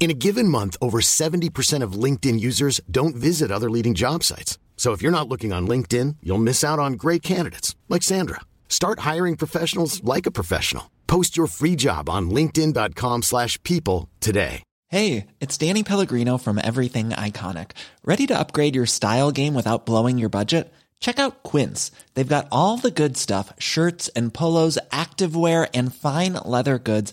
[0.00, 4.56] In a given month, over 70% of LinkedIn users don't visit other leading job sites.
[4.76, 8.40] So if you're not looking on LinkedIn, you'll miss out on great candidates like Sandra.
[8.68, 10.88] Start hiring professionals like a professional.
[11.08, 14.62] Post your free job on linkedin.com/people today.
[14.90, 17.72] Hey, it's Danny Pellegrino from Everything Iconic.
[18.04, 20.72] Ready to upgrade your style game without blowing your budget?
[21.00, 21.90] Check out Quince.
[22.14, 27.12] They've got all the good stuff, shirts and polos, activewear and fine leather goods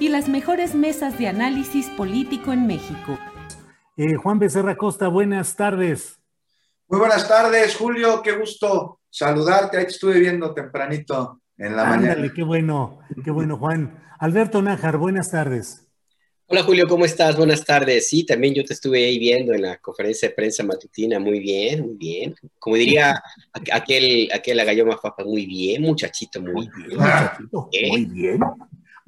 [0.00, 3.18] y las mejores mesas de análisis político en México.
[3.96, 6.18] Eh, Juan Becerra Costa, buenas tardes.
[6.88, 8.22] Muy buenas tardes, Julio.
[8.22, 9.76] Qué gusto saludarte.
[9.76, 12.32] Ahí te estuve viendo tempranito en la Ándale, mañana.
[12.34, 14.02] qué bueno, qué bueno, Juan.
[14.18, 15.86] Alberto Nájar, buenas tardes.
[16.46, 17.36] Hola Julio, ¿cómo estás?
[17.36, 18.08] Buenas tardes.
[18.08, 21.20] Sí, también yo te estuve ahí viendo en la conferencia de prensa matutina.
[21.20, 22.34] Muy bien, muy bien.
[22.58, 26.98] Como diría aqu- aquel, aquel agalloma papa, muy bien, muchachito, muy bien.
[26.98, 28.40] Muchachito, Muy bien.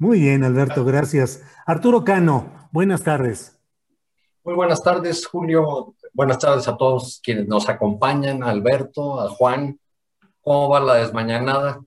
[0.03, 1.41] Muy bien, Alberto, gracias.
[1.65, 3.57] Arturo Cano, buenas tardes.
[4.43, 5.95] Muy buenas tardes, Julio.
[6.11, 9.79] Buenas tardes a todos quienes nos acompañan, a Alberto, a Juan.
[10.41, 11.79] ¿Cómo va la desmañanada?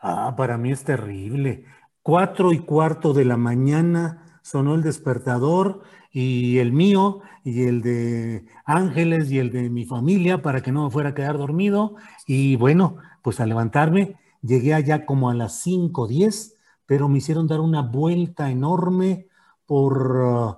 [0.00, 1.64] Ah, para mí es terrible.
[2.02, 5.82] Cuatro y cuarto de la mañana sonó el despertador
[6.12, 10.84] y el mío y el de Ángeles y el de mi familia para que no
[10.84, 11.96] me fuera a quedar dormido.
[12.28, 16.59] Y bueno, pues al levantarme llegué allá como a las 5:10,
[16.90, 19.28] pero me hicieron dar una vuelta enorme
[19.64, 20.56] por uh,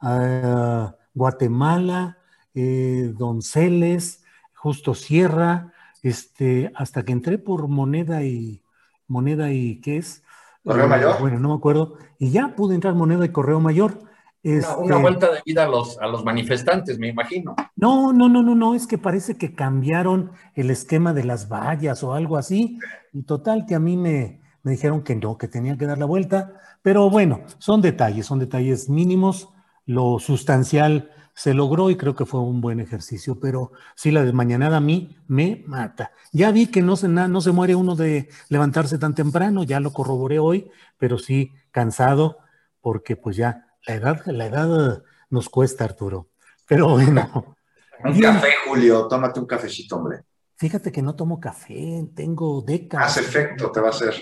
[0.00, 2.16] uh, Guatemala,
[2.54, 4.24] eh, Donceles,
[4.54, 8.62] justo Sierra, este, hasta que entré por moneda y
[9.08, 10.22] moneda y qué es
[10.64, 11.20] ¿Correo Eh, Mayor?
[11.20, 11.98] Bueno, no me acuerdo.
[12.18, 13.98] Y ya pude entrar moneda y correo mayor.
[13.98, 14.08] Una,
[14.42, 17.56] Este, una vuelta de vida a los, a los manifestantes, me imagino.
[17.76, 22.02] No, no, no, no, no, es que parece que cambiaron el esquema de las vallas
[22.02, 22.78] o algo así.
[23.12, 26.06] Y total que a mí me, me dijeron que no, que tenía que dar la
[26.06, 26.60] vuelta.
[26.82, 29.50] Pero bueno, son detalles, son detalles mínimos.
[29.86, 34.78] Lo sustancial se logró y creo que fue un buen ejercicio, pero sí, la desmañanada
[34.78, 36.12] a mí me mata.
[36.32, 39.92] Ya vi que no se, no se muere uno de levantarse tan temprano, ya lo
[39.92, 42.38] corroboré hoy, pero sí cansado,
[42.80, 46.28] porque pues ya la edad, la edad nos cuesta, Arturo.
[46.66, 47.56] Pero bueno,
[48.04, 49.08] Un café, Julio.
[49.08, 50.22] Tómate un cafecito, hombre.
[50.56, 53.08] fíjate que no tomo café, tengo décadas.
[53.08, 54.14] Hace efecto, te va a hacer.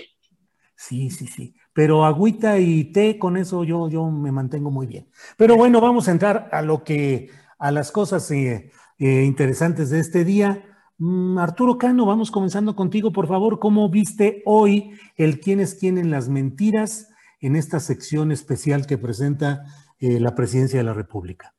[0.75, 1.55] Sí, sí, sí.
[1.73, 5.09] Pero agüita y té, con eso yo, yo me mantengo muy bien.
[5.37, 9.99] Pero bueno, vamos a entrar a lo que, a las cosas eh, eh, interesantes de
[9.99, 10.65] este día.
[10.97, 13.59] Mm, Arturo Cano, vamos comenzando contigo, por favor.
[13.59, 17.09] ¿Cómo viste hoy el quién es quién en las mentiras
[17.39, 19.63] en esta sección especial que presenta
[19.99, 21.53] eh, la presidencia de la República?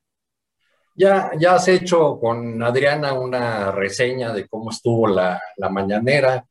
[0.96, 6.46] Ya, ya has hecho con Adriana una reseña de cómo estuvo la, la mañanera,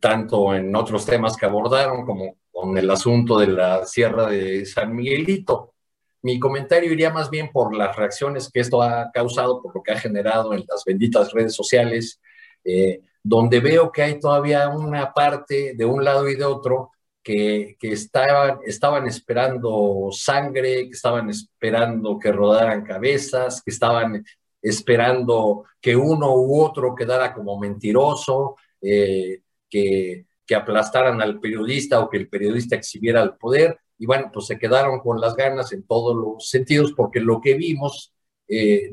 [0.00, 4.94] tanto en otros temas que abordaron como con el asunto de la Sierra de San
[4.94, 5.74] Miguelito.
[6.22, 9.92] Mi comentario iría más bien por las reacciones que esto ha causado, por lo que
[9.92, 12.20] ha generado en las benditas redes sociales,
[12.64, 17.76] eh, donde veo que hay todavía una parte de un lado y de otro que,
[17.78, 24.24] que estaban, estaban esperando sangre, que estaban esperando que rodaran cabezas, que estaban
[24.62, 29.42] esperando que uno u otro quedara como mentiroso, eh,
[30.46, 33.78] que, aplastaran al periodista o que el periodista exhibiera el poder.
[33.98, 37.54] Y bueno, pues se quedaron con las ganas en todos los sentidos, porque lo que
[37.54, 38.12] vimos,
[38.46, 38.92] eh,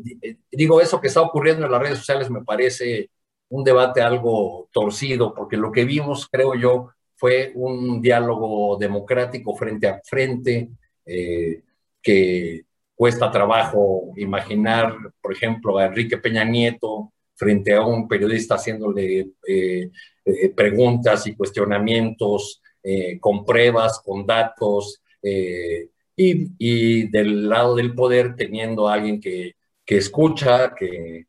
[0.51, 3.09] digo, eso que está ocurriendo en las redes sociales me parece
[3.49, 9.87] un debate algo torcido, porque lo que vimos, creo yo, fue un diálogo democrático frente
[9.87, 10.69] a frente,
[11.05, 11.61] eh,
[12.01, 12.65] que
[12.95, 19.89] cuesta trabajo imaginar, por ejemplo, a Enrique Peña Nieto frente a un periodista haciéndole eh,
[20.25, 28.35] eh, preguntas y cuestionamientos eh, con pruebas, con datos, y, y, del lado del poder
[28.35, 29.55] teniendo a alguien que,
[29.85, 31.27] que escucha, que,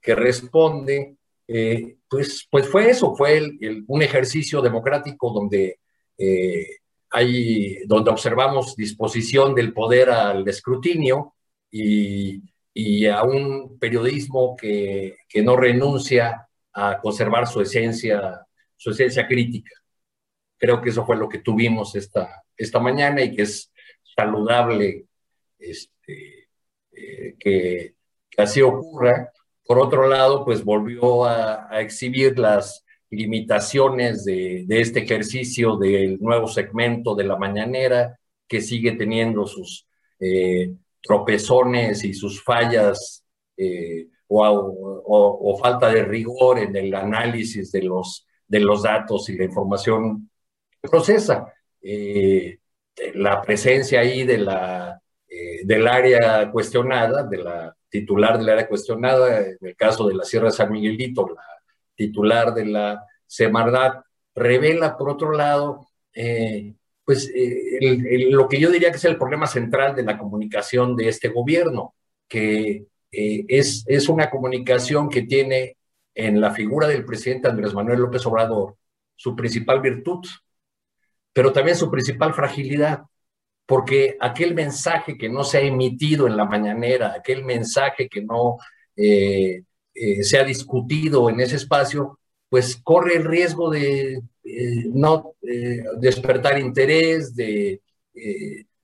[0.00, 1.16] que responde
[1.48, 3.40] eh, pues, pues fue eso, fue
[3.86, 5.78] un ejercicio democrático donde,
[6.18, 6.66] eh,
[7.10, 11.34] hay, donde observamos disposición del poder al escrutinio
[11.70, 12.42] y,
[12.74, 18.46] y a un periodismo que, que, no renuncia a conservar su esencia,
[18.76, 19.72] su esencia crítica.
[20.58, 23.72] Creo que eso fue lo que tuvimos esta, esta mañana y que es
[24.14, 25.06] saludable
[25.58, 26.48] este,
[26.92, 27.94] eh, que,
[28.36, 29.32] así ocurra
[29.66, 37.14] por otro lado, pues volvió a, exhibir las limitaciones de, este ejercicio del nuevo segmento
[37.14, 39.88] de la mañanera, que sigue teniendo sus
[40.20, 40.72] eh,
[41.02, 43.24] tropezones y sus fallas
[43.56, 49.44] eh, o, falta de rigor en el análisis de los, de los datos y la
[49.44, 50.30] información
[50.82, 51.52] que procesa.
[51.80, 52.58] Eh,
[53.14, 55.00] la presencia ahí de la,
[55.64, 60.46] del área cuestionada, de la titular del área cuestionada, en el caso de la Sierra
[60.46, 61.42] de San Miguelito, la
[61.94, 66.74] titular de la Semarnat, revela, por otro lado, eh,
[67.04, 67.78] pues eh,
[68.30, 71.94] lo que yo diría que es el problema central de la comunicación de este gobierno,
[72.28, 72.86] que
[73.16, 75.78] eh, es, es una comunicación que tiene
[76.14, 78.76] en la figura del presidente Andrés Manuel López Obrador
[79.16, 80.26] su principal virtud,
[81.32, 83.04] pero también su principal fragilidad
[83.64, 88.58] porque aquel mensaje que no se ha emitido en la mañanera, aquel mensaje que no
[88.94, 89.62] eh,
[89.94, 92.18] eh, se ha discutido en ese espacio,
[92.50, 94.22] pues corre el riesgo de
[94.92, 95.32] no
[95.98, 97.80] despertar interés, de,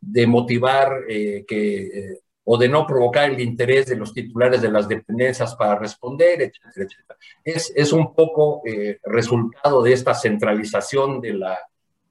[0.01, 5.55] de motivar que, o de no provocar el interés de los titulares de las dependencias
[5.55, 7.19] para responder, etcétera, etcétera.
[7.45, 8.63] Es, es un poco
[9.05, 11.35] resultado de esta centralización de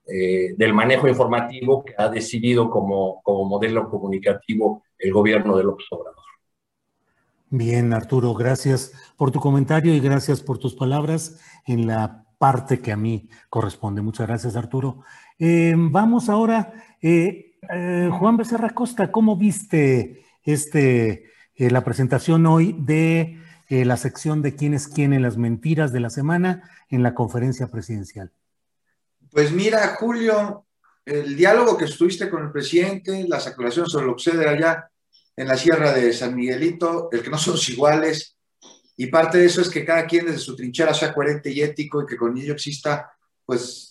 [0.07, 5.86] eh, del manejo informativo que ha decidido como, como modelo comunicativo el gobierno de López
[5.92, 6.24] Obrador.
[7.50, 12.92] Bien, Arturo, gracias por tu comentario y gracias por tus palabras en la parte que
[12.92, 14.01] a mí corresponde.
[14.01, 15.04] Muchas gracias, Arturo.
[15.44, 16.72] Eh, vamos ahora,
[17.02, 17.58] eh,
[18.12, 24.88] Juan Becerra Costa, ¿cómo viste este, la presentación hoy de la sección de quién es
[24.88, 28.32] quién en las mentiras de la semana en la conferencia presidencial?
[29.32, 30.68] Pues mira, Julio,
[31.06, 34.92] el diálogo que estuviste con el presidente, las aclaraciones sobre lo que sucede allá
[35.36, 38.38] en la sierra de San Miguelito, el que no somos iguales,
[38.96, 42.04] y parte de eso es que cada quien desde su trinchera sea coherente y ético
[42.04, 43.12] y que con ello exista,
[43.44, 43.91] pues,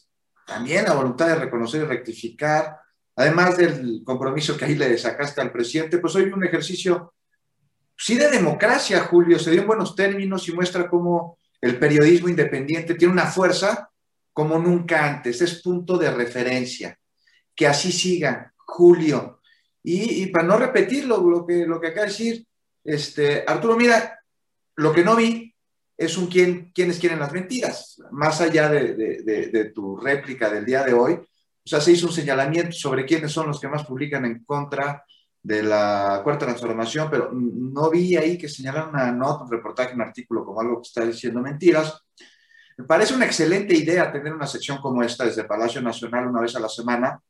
[0.51, 2.77] también la voluntad de reconocer y rectificar,
[3.15, 7.15] además del compromiso que ahí le sacaste al presidente, pues hoy un ejercicio,
[7.97, 12.97] sí de democracia, Julio, se dio en buenos términos y muestra cómo el periodismo independiente
[12.97, 13.91] tiene una fuerza
[14.33, 16.99] como nunca antes, es punto de referencia.
[17.55, 19.41] Que así siga, Julio.
[19.85, 22.45] Y, para no repetirlo, lo que, lo que acaba de decir,
[22.83, 24.19] este, Arturo, mira,
[24.75, 25.50] lo que no vi
[26.01, 28.01] es un quién, quiénes quieren las mentiras.
[28.11, 32.73] Más allá de, tu réplica del día de hoy, o sea, se hizo un señalamiento
[32.73, 35.05] sobre quiénes son los que más publican en contra
[35.43, 40.01] de la cuarta transformación, pero no vi ahí que señalaran una nota, un reportaje, un
[40.01, 42.03] artículo como algo que está diciendo mentiras.
[42.79, 46.57] Me parece una excelente idea tener una sección como esta desde Palacio Nacional una vez
[46.57, 47.21] a la semana,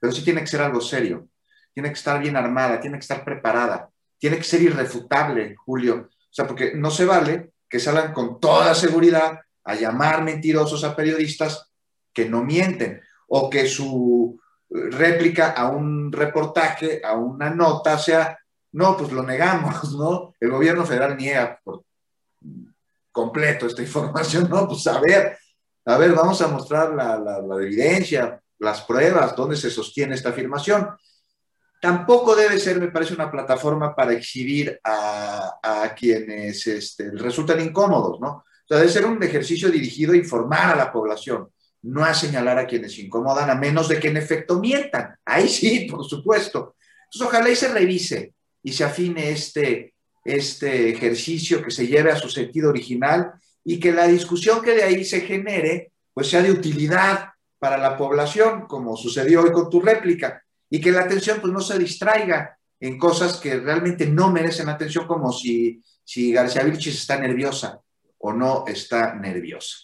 [0.00, 1.28] pero sí tiene que ser algo serio,
[1.72, 6.10] tiene que estar bien armada, tiene que estar preparada, tiene que ser irrefutable, Julio.
[6.10, 10.94] O sea, porque no se vale que salgan con toda seguridad a llamar mentirosos a
[10.94, 11.70] periodistas
[12.12, 14.38] que no mienten o que su
[14.70, 18.38] réplica a un reportaje, a una nota sea,
[18.72, 20.34] no, pues lo negamos, ¿no?
[20.40, 21.84] El gobierno federal niega por
[23.12, 24.66] completo esta información, ¿no?
[24.66, 25.38] Pues a ver,
[25.86, 30.90] a ver, vamos a mostrar la, evidencia, las pruebas, dónde se sostiene esta afirmación.
[31.84, 38.28] Tampoco debe ser, me parece, una plataforma para exhibir a, quienes este, resultan incómodos, ¿no?
[38.30, 41.50] O sea, debe ser un ejercicio dirigido a informar a la población,
[41.82, 45.14] no a señalar a quienes incomodan, a menos de que en efecto mientan.
[45.26, 46.74] Ahí sí, por supuesto.
[47.04, 49.92] Entonces, ojalá y se revise y se afine este,
[50.24, 54.84] este ejercicio, que se lleve a su sentido original y que la discusión que de
[54.84, 59.82] ahí se genere, pues sea de utilidad para la población, como sucedió hoy con tu
[59.82, 60.43] réplica,
[60.74, 65.06] y que la atención pues no se distraiga en cosas que realmente no merecen atención,
[65.06, 67.80] como si, si García Vilchis está nerviosa
[68.18, 69.76] o no está nerviosa.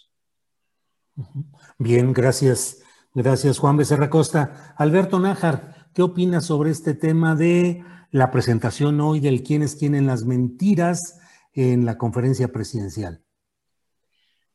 [1.78, 2.82] Bien, gracias.
[3.14, 4.74] Gracias, Juan Becerra Costa.
[4.76, 10.24] Alberto Nájar, ¿qué opinas sobre este tema de la presentación hoy del quiénes tienen las
[10.24, 11.20] mentiras
[11.52, 13.22] en la conferencia presidencial.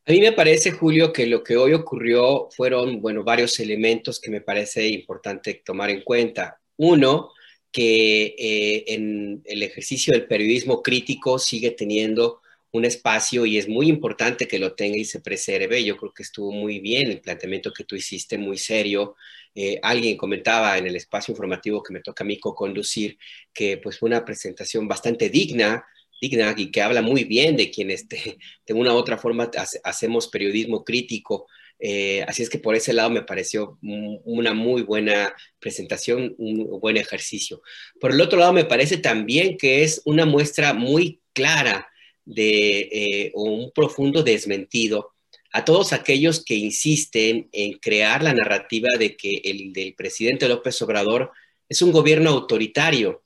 [0.08, 4.30] A mí me parece, Julio, que lo que hoy ocurrió fueron, bueno, varios elementos que
[4.30, 6.60] me parece importante tomar en cuenta.
[6.76, 7.32] Uno,
[7.72, 13.88] que eh, en el ejercicio del periodismo crítico sigue teniendo un espacio y es muy
[13.88, 15.82] importante que lo tenga y se preserve.
[15.84, 19.16] Yo creo que estuvo muy bien el planteamiento que tú hiciste, muy serio.
[19.56, 23.18] Eh, alguien comentaba en el espacio informativo que me toca a mí co-conducir
[23.52, 25.84] que pues fue una presentación bastante digna,
[26.20, 29.50] digna y que habla muy bien de quienes de, de una u otra forma
[29.84, 31.46] hacemos periodismo crítico.
[31.78, 36.96] Eh, así es que por ese lado me pareció una muy buena presentación, un buen
[36.96, 37.62] ejercicio.
[38.00, 41.88] Por el otro lado, me parece también que es una muestra muy clara
[42.24, 45.12] de eh, un profundo desmentido
[45.52, 50.80] a todos aquellos que insisten en crear la narrativa de que el del presidente López
[50.82, 51.30] Obrador
[51.68, 53.22] es un gobierno autoritario.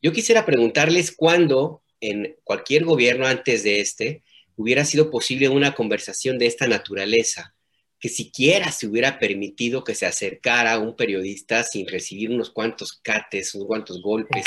[0.00, 4.22] Yo quisiera preguntarles cuándo en cualquier gobierno antes de este
[4.56, 7.54] hubiera sido posible una conversación de esta naturaleza,
[7.98, 13.54] que siquiera se hubiera permitido que se acercara un periodista sin recibir unos cuantos cates,
[13.54, 14.44] unos cuantos golpes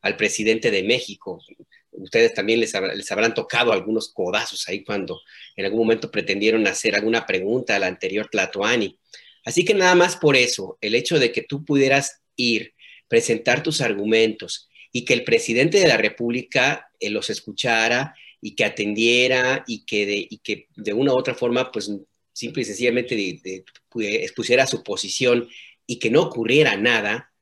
[0.00, 1.40] al presidente de México
[1.94, 5.20] ustedes también les, habrán tocado algunos codazos ahí cuando
[5.56, 8.98] en algún momento pretendieron hacer alguna pregunta al anterior Tlatoani.
[9.44, 12.74] Así que nada más por eso, el hecho de que tú pudieras ir,
[13.08, 18.64] presentar tus argumentos y que el presidente de la República eh, los escuchara y que
[18.64, 21.90] atendiera y que de, y que de una u otra forma, pues
[22.32, 23.64] simple y sencillamente
[23.96, 25.48] expusiera su posición
[25.84, 27.32] y que no ocurriera nada,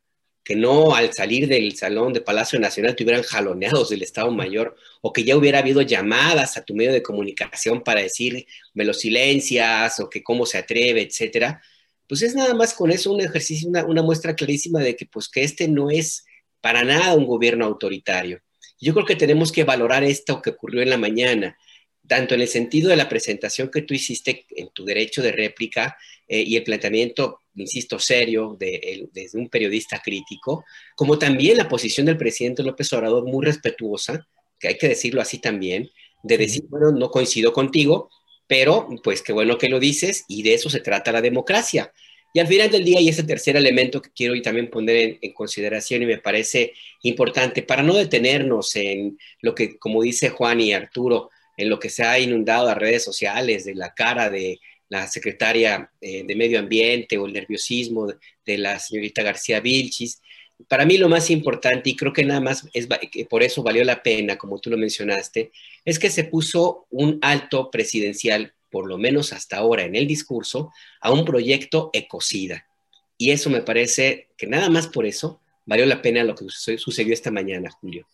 [0.43, 4.75] que no al salir del salón de Palacio Nacional te hubieran jaloneados del Estado Mayor
[5.03, 8.95] o que ya hubiera habido llamadas a tu medio de comunicación para decir me lo
[8.95, 11.61] silencias o que cómo se atreve, etcétera,
[12.09, 15.29] pues es nada más con eso un ejercicio, una, una, muestra clarísima de que pues
[15.29, 16.25] que este no es
[16.63, 18.41] para nada un gobierno autoritario.
[18.81, 21.59] Yo creo que tenemos que valorar esto que ocurrió en la mañana,
[22.09, 25.99] tanto en el sentido de la presentación que tú hiciste en tu derecho de réplica
[26.27, 30.65] eh, y el planteamiento insisto, serio de, desde un periodista crítico,
[30.97, 34.27] como también la posición del presidente López Obrador muy respetuosa,
[34.59, 35.91] que hay que decirlo así también,
[36.23, 38.09] de decir, bueno, no coincido contigo,
[38.47, 41.93] pero pues qué bueno que lo dices y de eso se trata la democracia.
[42.33, 46.03] Y al final del día, y ese tercer elemento que quiero también poner en, consideración
[46.03, 46.73] y me parece
[47.03, 51.91] importante, para no detenernos en lo que, como dice Juan y Arturo, en lo que
[51.91, 56.59] se ha inundado a redes sociales, de la cara de la secretaria eh, de Medio
[56.59, 60.21] Ambiente o el nerviosismo de, la señorita García Vilchis.
[60.69, 63.85] Para mí lo más importante, y creo que nada más es que por eso valió
[63.85, 65.51] la pena, como tú lo mencionaste,
[65.85, 70.73] es que se puso un alto presidencial, por lo menos hasta ahora en el discurso,
[71.01, 72.67] a un proyecto ecocida.
[73.19, 77.13] Y eso me parece que nada más por eso valió la pena lo que sucedió
[77.13, 78.07] esta mañana, Julio.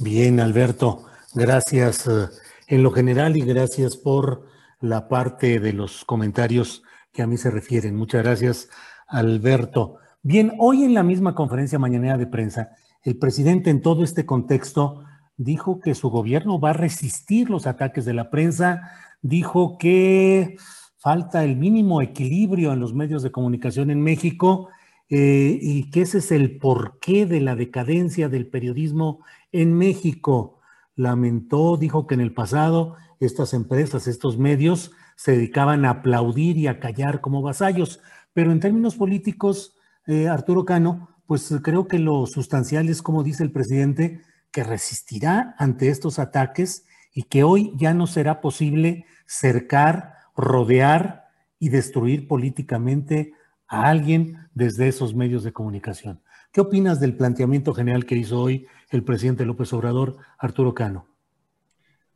[0.00, 2.28] Bien, Alberto, gracias eh,
[2.68, 4.46] en lo general y gracias por
[4.80, 7.96] la parte de los comentarios que a mí se refieren.
[7.96, 8.70] Muchas gracias,
[9.08, 9.96] Alberto.
[10.22, 12.70] Bien, hoy en la misma conferencia mañanera de prensa,
[13.02, 15.04] el presidente en todo este contexto
[15.36, 20.56] dijo que su gobierno va a resistir los ataques de la prensa, dijo que
[20.98, 24.68] falta el mínimo equilibrio en los medios de comunicación en México
[25.08, 30.60] eh, y que ese es el porqué de la decadencia del periodismo en México.
[30.96, 36.66] Lamentó, dijo que en el pasado estas empresas, estos medios, se dedicaban a aplaudir y
[36.66, 38.00] a callar como vasallos.
[38.32, 43.42] Pero en términos políticos, eh, Arturo Cano, pues creo que lo sustancial es, como dice
[43.42, 46.86] el presidente, que resistirá ante estos ataques
[47.18, 51.24] y que hoy ya no será posible cercar, rodear
[51.58, 53.32] y destruir políticamente
[53.66, 56.22] a alguien desde esos medios de comunicación.
[56.52, 61.08] ¿Qué opinas del planteamiento general que hizo hoy el presidente López Obrador, Arturo Cano?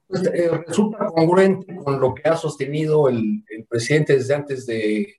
[0.07, 5.17] Pues, eh, resulta congruente con lo que ha sostenido el, presidente desde antes de,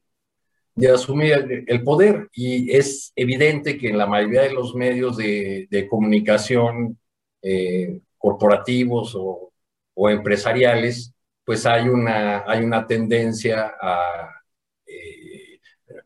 [0.93, 6.97] asumir el, poder y es evidente que en la mayoría de los medios de, comunicación
[7.41, 9.49] eh, corporativos o,
[9.95, 11.13] empresariales,
[11.45, 14.29] pues hay una, hay una tendencia a
[14.85, 15.59] eh,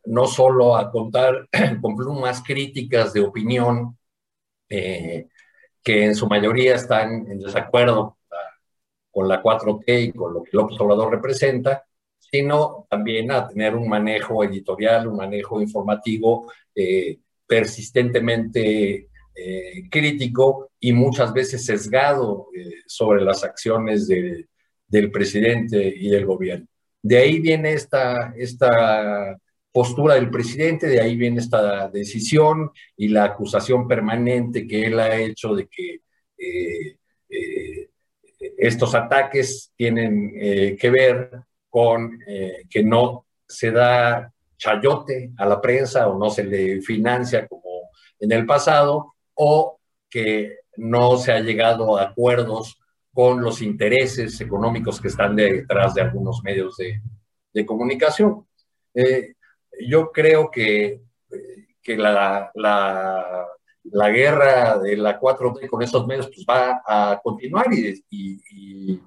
[0.05, 1.47] no solo a contar
[1.81, 3.97] con plumas críticas de opinión,
[4.69, 8.17] que en su mayoría están en desacuerdo
[9.17, 11.83] con la 4T y con lo que López Obrador representa,
[12.19, 17.17] sino también a tener un manejo editorial, un manejo informativo eh,
[17.47, 26.25] persistentemente eh, crítico y muchas veces sesgado eh, sobre las acciones del presidente y del
[26.25, 26.67] gobierno.
[27.01, 29.37] De ahí viene esta, esta
[29.71, 35.15] postura del presidente, de ahí viene esta decisión y la acusación permanente que él ha
[35.15, 36.01] hecho de que
[38.57, 41.31] estos ataques tienen eh, que ver
[41.69, 47.47] con eh, que no se da chayote a la prensa o no se le financia
[47.47, 49.79] como en el pasado o
[50.09, 52.79] que no se ha llegado a acuerdos
[53.13, 58.45] con los intereses económicos que están detrás de algunos medios de, comunicación.
[58.93, 59.33] Eh,
[59.87, 61.01] yo creo que,
[61.81, 68.03] que la, la, guerra de la 4T con esos medios pues, va a continuar y,
[68.11, 69.01] y,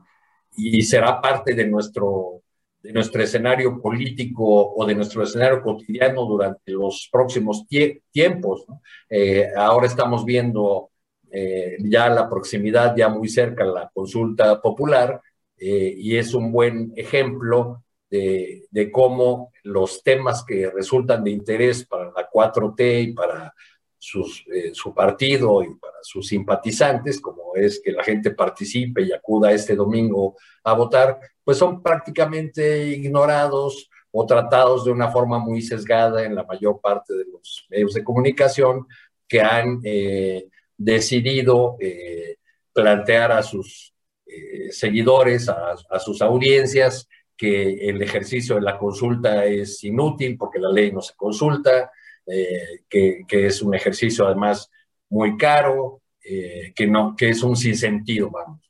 [0.57, 2.43] y será parte de nuestro,
[2.83, 7.67] de nuestro escenario político o de nuestro escenario cotidiano durante los próximos
[8.11, 8.65] tiempos.
[9.09, 10.91] Eh, ahora estamos viendo
[11.31, 15.21] eh, ya la proximidad, ya muy cerca, la consulta popular,
[15.57, 21.87] eh, y es un buen ejemplo de, de, cómo los temas que resultan de interés
[21.87, 23.55] para la 4T y para
[24.03, 29.53] sus, su partido y para sus simpatizantes, como es que la gente participe y acuda
[29.53, 36.25] este domingo a votar, pues son prácticamente ignorados o tratados de una forma muy sesgada
[36.25, 38.87] en la mayor parte de los medios de comunicación
[39.29, 42.37] que han eh, decidido eh,
[42.73, 43.95] plantear a sus
[44.27, 50.71] eh, seguidores, a, sus audiencias, que el ejercicio de la consulta es inútil porque la
[50.71, 51.91] ley no se consulta,
[52.27, 54.71] que, que, es un ejercicio además
[55.09, 58.61] muy caro, que, no, que es un sinsentido, vamos.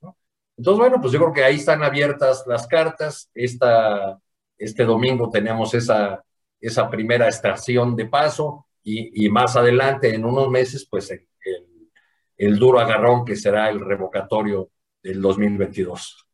[0.56, 3.30] Entonces, bueno, pues yo creo que ahí están abiertas las cartas.
[3.34, 4.20] Esta,
[4.58, 6.22] este domingo tenemos esa,
[6.60, 11.26] esa primera estación de paso y, y más adelante, en unos meses, pues el,
[12.36, 14.70] el, duro agarrón que será el revocatorio
[15.02, 16.26] del 2022.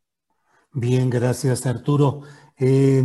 [0.73, 2.21] Bien, gracias Arturo.
[2.57, 3.03] Eh,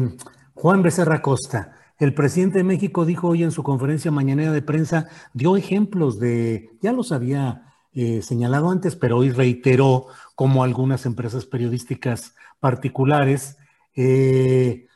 [0.54, 5.08] Juan Becerra Costa, el presidente de México dijo hoy en su conferencia mañanera de prensa,
[5.34, 11.46] dio ejemplos de, ya los había eh, señalado antes, pero hoy reiteró cómo algunas empresas
[11.46, 13.56] periodísticas particulares
[13.94, 14.88] eh,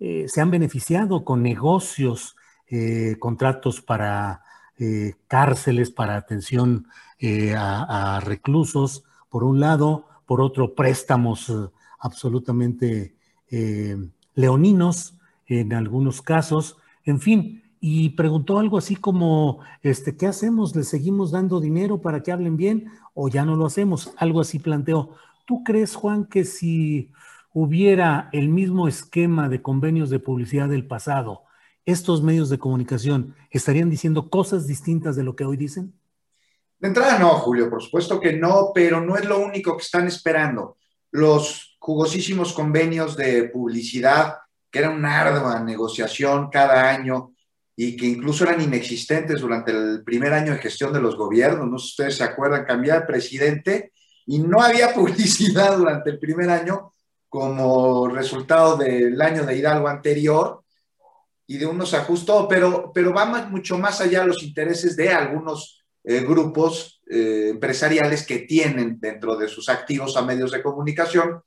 [0.00, 2.34] eh, se han beneficiado con negocios,
[3.20, 4.42] contratos para
[5.28, 6.88] cárceles, para atención
[7.56, 11.52] a, a, reclusos, por un lado, por otro, préstamos
[12.00, 13.14] absolutamente
[14.34, 15.15] leoninos
[15.46, 20.74] en algunos casos, en fin, y preguntó algo así como, este, ¿qué hacemos?
[20.74, 24.12] ¿Le seguimos dando dinero para que hablen bien o ya no lo hacemos?
[24.16, 25.14] Algo así planteó.
[25.46, 27.12] ¿Tú crees, Juan, que si
[27.52, 31.42] hubiera el mismo esquema de convenios de publicidad del pasado,
[31.84, 35.94] estos medios de comunicación estarían diciendo cosas distintas de lo que hoy dicen?
[36.78, 40.06] De entrada no, Julio, por supuesto que no, pero no es lo único que están
[40.06, 40.76] esperando.
[41.10, 44.34] Los jugosísimos convenios de publicidad,
[44.76, 47.32] que era una ardua negociación cada año,
[47.74, 51.66] y que incluso eran inexistentes durante el primer año de gestión de los gobiernos.
[51.66, 53.92] No sé si ustedes se acuerdan, cambiar de presidente
[54.26, 56.92] y no había publicidad durante el primer año
[57.30, 60.62] como resultado del año de Hidalgo anterior
[61.46, 66.20] y de unos ajustó, pero, pero va mucho más allá los intereses de algunos eh,
[66.20, 71.40] grupos eh, empresariales que tienen dentro de sus activos a medios de comunicación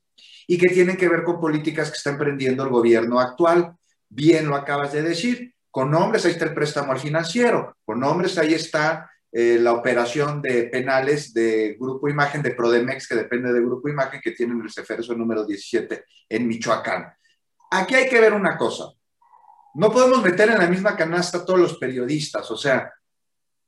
[0.50, 3.76] y que tienen que ver con políticas que está emprendiendo el gobierno actual.
[4.08, 8.36] Bien lo acabas de decir, con nombres ahí está el préstamo al financiero, con nombres
[8.36, 13.60] ahí está eh, la operación de penales de Grupo Imagen, de Prodemex, que depende de
[13.60, 17.12] Grupo Imagen, que tienen el Ceferso número 17 en Michoacán.
[17.70, 18.86] Aquí hay que ver una cosa.
[19.74, 22.50] No podemos meter en la misma canasta a todos los periodistas.
[22.50, 22.92] O sea,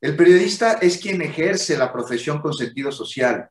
[0.01, 3.49] el periodista es quien ejerce la profesión con sentido social,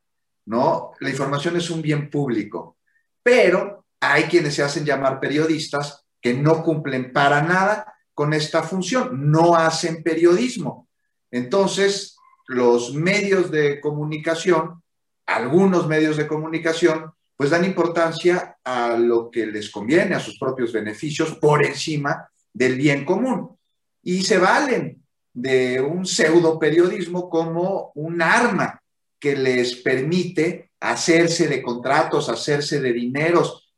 [0.47, 0.91] ¿no?
[0.99, 2.75] La información es un bien público.
[3.23, 9.31] Pero hay quienes se hacen llamar periodistas que no cumplen para nada con esta función,
[9.31, 10.87] no hacen periodismo.
[11.31, 14.83] Entonces, los medios de comunicación,
[15.25, 20.71] algunos medios de comunicación, pues dan importancia a lo que les conviene, a sus propios
[20.73, 23.57] beneficios, por encima del bien común.
[24.03, 25.01] Y se valen
[25.33, 28.81] de un pseudo periodismo como un arma
[29.19, 33.73] que les permite hacerse de contratos, hacerse de dineros,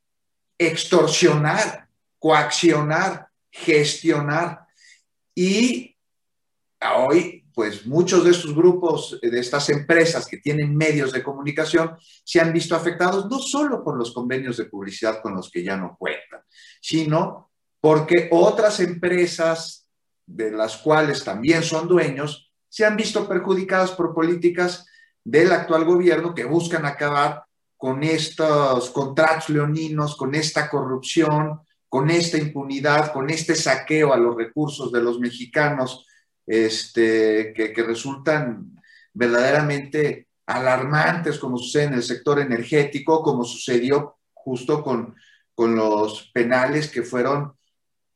[0.58, 1.88] extorsionar,
[2.18, 4.66] coaccionar gestionar.
[5.36, 5.96] Y
[6.98, 12.42] hoy, pues muchos de estos grupos, de estas empresas que tienen medios de comunicación, se
[12.42, 15.96] han visto afectados no solo por los convenios de publicidad con los que ya no
[15.98, 16.42] cuentan,
[16.82, 19.88] sino porque otras empresas
[20.26, 24.88] de las cuales también son dueños, se han visto perjudicadas por políticas
[25.24, 27.44] del actual gobierno que buscan acabar
[27.78, 31.60] con estos contratos leoninos, con esta corrupción,
[31.90, 36.08] con esta impunidad, con este saqueo a los recursos de los mexicanos,
[36.48, 38.82] este, que, resultan
[39.14, 45.16] verdaderamente alarmantes, como sucede en el sector energético, como sucedió justo con,
[45.54, 47.54] con los penales que fueron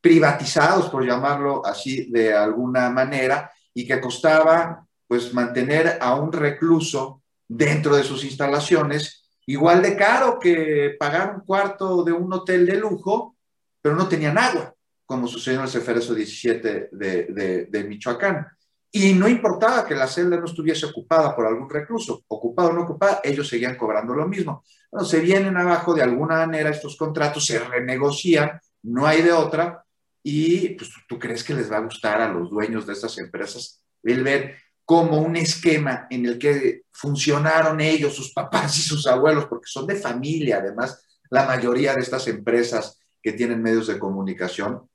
[0.02, 7.24] privatizados, por llamarlo así de alguna manera, y que costaba pues mantener a un recluso
[7.48, 12.78] dentro de sus instalaciones, igual de caro que pagar un cuarto de un hotel de
[12.78, 13.36] lujo,
[13.82, 14.74] pero no tenían agua,
[15.06, 18.46] como sucedió en el Ceferezo 17 de, de Michoacán.
[18.92, 22.82] Y no importaba que la celda no estuviese ocupada por algún recluso, ocupado o no
[22.84, 24.64] ocupada, ellos seguían cobrando lo mismo.
[25.04, 29.86] Se vienen abajo de alguna manera estos contratos, se renegocian, no hay de otra,
[30.24, 33.82] y pues tú crees que les va a gustar a los dueños de estas empresas
[34.04, 34.58] el ver
[34.88, 39.86] como un esquema en el que funcionaron ellos, sus papás y sus abuelos, porque son
[39.86, 44.90] de familia, además, la mayoría de estas empresas que tienen medios de comunicación,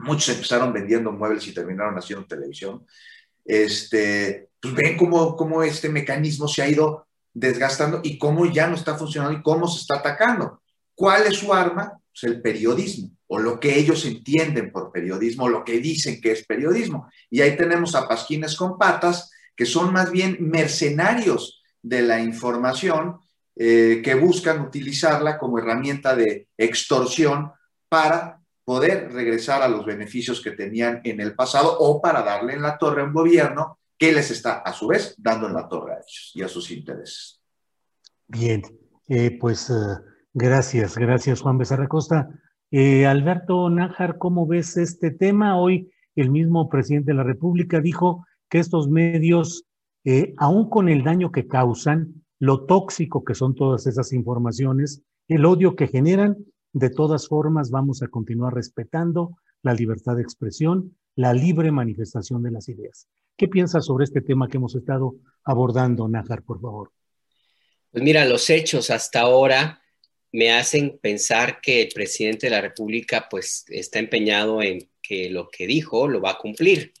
[0.00, 2.84] muchos empezaron vendiendo muebles y terminaron haciendo televisión,
[3.44, 8.74] este, pues ven cómo, cómo este mecanismo se ha ido desgastando y cómo ya no
[8.74, 10.60] está funcionando y cómo se está atacando.
[10.92, 12.00] ¿Cuál es su arma?
[12.24, 17.08] El periodismo, o lo que ellos entienden por periodismo, lo que dicen que es periodismo.
[17.30, 23.18] Y ahí tenemos a pasquines con patas, que son más bien mercenarios de la información,
[23.56, 27.52] eh, que buscan utilizarla como herramienta de extorsión
[27.88, 32.62] para poder regresar a los beneficios que tenían en el pasado o para darle en
[32.62, 35.92] la torre a un gobierno que les está a su vez dando en la torre
[35.92, 37.40] a ellos y a sus intereses.
[38.26, 38.62] Bien,
[39.08, 39.74] eh, pues eh,
[40.32, 42.28] gracias, gracias Juan Becerra Costa.
[42.70, 45.58] Eh, Alberto Nájar, ¿cómo ves este tema?
[45.60, 49.64] Hoy el mismo presidente de la República dijo que estos medios,
[50.38, 55.76] aún con el daño que causan, lo tóxico que son todas esas informaciones, el odio
[55.76, 56.36] que generan,
[56.72, 62.50] de todas formas, vamos a continuar respetando la libertad de expresión, la libre manifestación de
[62.50, 63.08] las ideas.
[63.36, 66.90] ¿Qué piensas sobre este tema que hemos estado abordando, Nájar, por favor?
[67.90, 69.79] Pues mira, los hechos hasta ahora
[70.32, 75.48] me hacen pensar que el presidente de la República pues está empeñado en que lo
[75.48, 76.92] que dijo lo va a cumplir.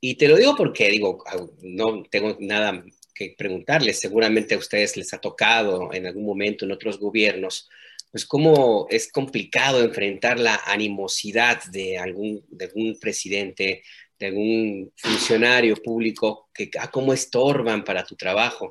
[0.00, 1.24] Y te lo digo porque digo,
[1.62, 6.72] no tengo nada que preguntarles, seguramente a ustedes les ha tocado en algún momento en
[6.72, 7.68] otros gobiernos
[8.12, 13.82] pues cómo es complicado enfrentar la animosidad de algún, de algún presidente,
[14.18, 18.70] de algún funcionario público, que ah, cómo estorban para tu trabajo.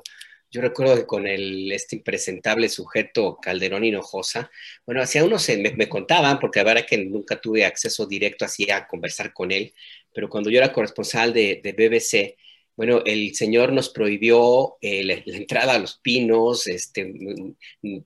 [0.52, 4.50] Yo recuerdo que con el, este impresentable sujeto Calderón Hinojosa,
[4.84, 8.70] bueno, hacia unos me, me, contaban, porque la verdad que nunca tuve acceso directo así
[8.70, 9.72] a conversar con él,
[10.12, 12.36] pero cuando yo era corresponsal de, de BBC,
[12.74, 17.12] bueno, el señor nos prohibió eh, la, entrada a los pinos, este,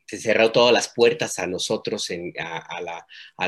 [0.06, 2.80] cerró todas las puertas a nosotros, en, a,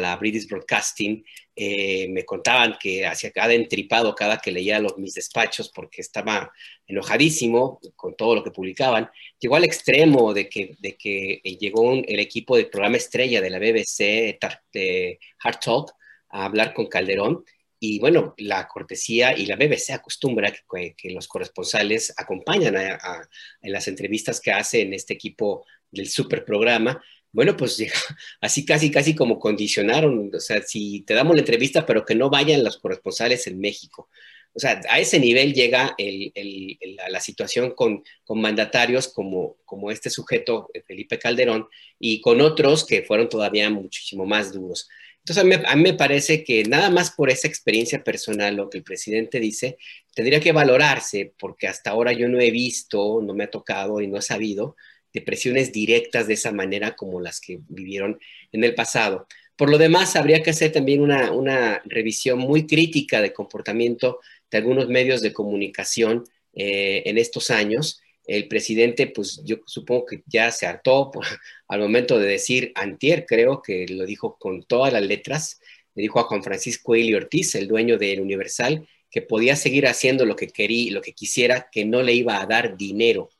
[0.00, 1.24] la, British Broadcasting.
[1.56, 6.52] Eh, me contaban que hacía cada entripado cada que leía los, mis despachos porque estaba
[6.86, 9.10] enojadísimo con todo lo que publicaban.
[9.40, 13.58] Llegó al extremo de que, de que llegó el equipo del programa estrella de la
[13.58, 14.38] BBC,
[15.42, 15.92] Hard Talk,
[16.30, 17.44] a hablar con Calderón
[17.80, 23.28] y bueno, la cortesía y la BBC acostumbra que, los corresponsales acompañan a,
[23.62, 27.02] en las entrevistas que hace en este equipo del super programa.
[27.30, 27.78] Bueno, pues
[28.40, 32.30] así casi, casi como condicionaron, o sea, si te damos la entrevista, pero que no
[32.30, 34.08] vayan los corresponsales en México.
[34.54, 36.32] O sea, a ese nivel llega el,
[37.08, 41.68] la, situación con, con mandatarios como, como este sujeto, Felipe Calderón,
[42.00, 44.88] y con otros que fueron todavía muchísimo más duros.
[45.28, 48.84] Entonces, a mí, me parece que nada más por esa experiencia personal, lo que el
[48.84, 49.76] presidente dice,
[50.14, 54.06] tendría que valorarse, porque hasta ahora yo no he visto, no me ha tocado y
[54.06, 54.76] no he sabido
[55.12, 58.18] de presiones directas de esa manera como las que vivieron
[58.52, 59.26] en el pasado.
[59.56, 64.58] Por lo demás, habría que hacer también una, una revisión muy crítica de comportamiento de
[64.58, 70.52] algunos medios de comunicación eh, en estos años el presidente, pues yo supongo que ya
[70.52, 71.10] se hartó
[71.68, 75.60] al momento de decir antier, creo que lo dijo con todas las letras,
[75.94, 80.26] le dijo a Juan Francisco Eli Ortiz, el dueño del Universal, que podía seguir haciendo
[80.26, 83.30] lo que quería, lo que quisiera, que no le iba a dar dinero.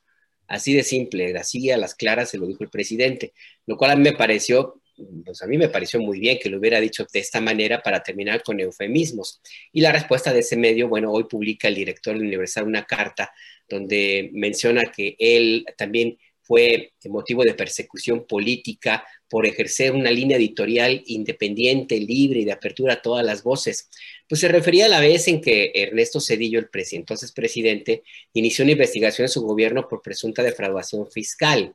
[0.47, 3.35] Así de simple, así a las claras se lo dijo el presidente,
[3.67, 4.81] lo cual a mí me pareció
[5.25, 8.03] pues a mí me pareció muy bien que lo hubiera dicho de esta manera para
[8.03, 9.41] terminar con eufemismos.
[9.73, 13.33] Y la respuesta de ese medio, bueno, hoy publica el director del Universal una carta
[13.69, 21.03] donde menciona que él también fue motivo de persecución política por ejercer una línea editorial
[21.05, 23.91] independiente, libre y de apertura a todas las voces.
[24.27, 28.73] Pues se refería a la vez en que Ernesto Cedillo, el entonces presidente, inició una
[28.73, 31.75] investigación en su gobierno por presunta defraudación fiscal.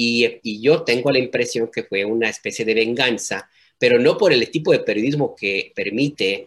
[0.00, 4.48] Y, yo tengo la impresión que fue una especie de venganza, pero no por el
[4.48, 6.46] tipo de periodismo que permite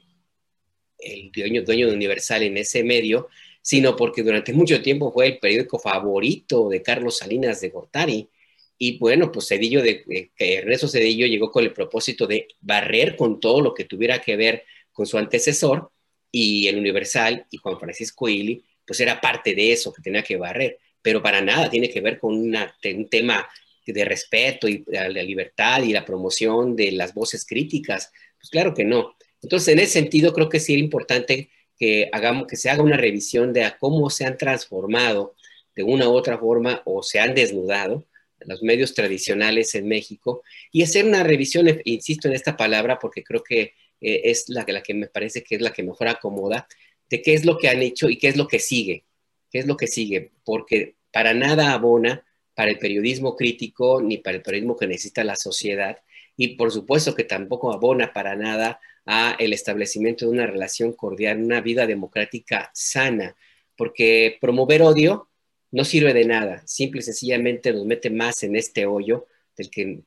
[0.98, 3.28] el dueño, dueño de Universal en ese medio,
[3.62, 8.30] sino porque durante mucho tiempo fue el periódico favorito de Carlos Salinas de Gortari.
[8.78, 13.60] Y bueno, pues Cedillo, de, Ernesto Cedillo llegó con el propósito de barrer con todo
[13.60, 15.92] lo que tuviera que ver con su antecesor
[16.32, 20.38] y el Universal y Juan Francisco Ili, pues era parte de eso que tenía que
[20.38, 23.48] barrer pero para nada tiene que ver con un tema
[23.86, 28.12] de respeto y la libertad y la promoción de las voces críticas.
[28.40, 29.16] Pues claro que no.
[29.42, 32.98] Entonces, en ese sentido, creo que sí es importante que, hagamos, que se haga una
[32.98, 35.36] revisión de cómo se han transformado
[35.76, 38.06] de una u otra forma o se han desnudado
[38.40, 43.44] los medios tradicionales en México y hacer una revisión, insisto en esta palabra porque creo
[43.44, 46.68] que eh, es la, la que me parece que es la que mejor acomoda,
[47.10, 49.04] de qué es lo que han hecho y qué es lo que sigue,
[49.52, 54.38] qué es lo que sigue, porque para nada abona para el periodismo crítico ni para
[54.38, 56.00] el periodismo que necesita la sociedad
[56.38, 61.42] y por supuesto que tampoco abona para nada a el establecimiento de una relación cordial,
[61.42, 63.36] una vida democrática sana,
[63.76, 65.28] porque promover odio
[65.72, 69.26] no sirve de nada, simple y sencillamente nos mete más en este hoyo
[69.58, 70.02] del que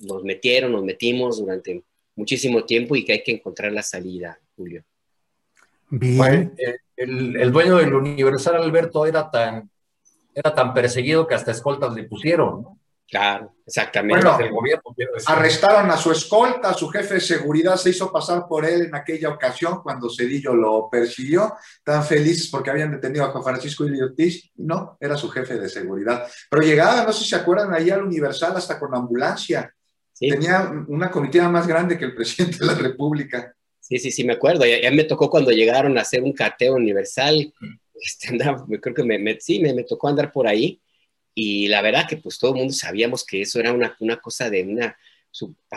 [0.00, 1.82] nos metieron, nos metimos durante
[2.14, 4.84] muchísimo tiempo y que hay que encontrar la salida, Julio.
[5.90, 6.54] Bien.
[6.58, 9.70] Eh, el, dueño del Universal, Alberto, era tan,
[10.34, 12.80] era tan perseguido que hasta escoltas le pusieron, ¿no?
[13.08, 14.26] Claro, exactamente.
[14.26, 14.82] Bueno, el gobierno,
[15.26, 19.28] arrestaron a su escolta, su jefe de seguridad se hizo pasar por él en aquella
[19.28, 21.54] ocasión cuando Cedillo lo persiguió.
[21.84, 24.50] Tan felices porque habían detenido a Juan Francisco Ortiz.
[24.56, 26.26] No, era su jefe de seguridad.
[26.50, 29.72] Pero llegaba, no sé si se acuerdan, ahí al Universal hasta con ambulancia.
[30.18, 33.54] Tenía una comitiva más grande que el presidente de la República.
[33.88, 34.64] Sí, sí, sí, me acuerdo.
[34.66, 37.52] Ya, me tocó cuando llegaron a hacer un cateo universal.
[37.94, 40.80] Este, andaba, creo que me, sí, me, me tocó andar por ahí.
[41.34, 44.50] Y la verdad que pues todo el mundo sabíamos que eso era una, una cosa
[44.50, 44.96] de una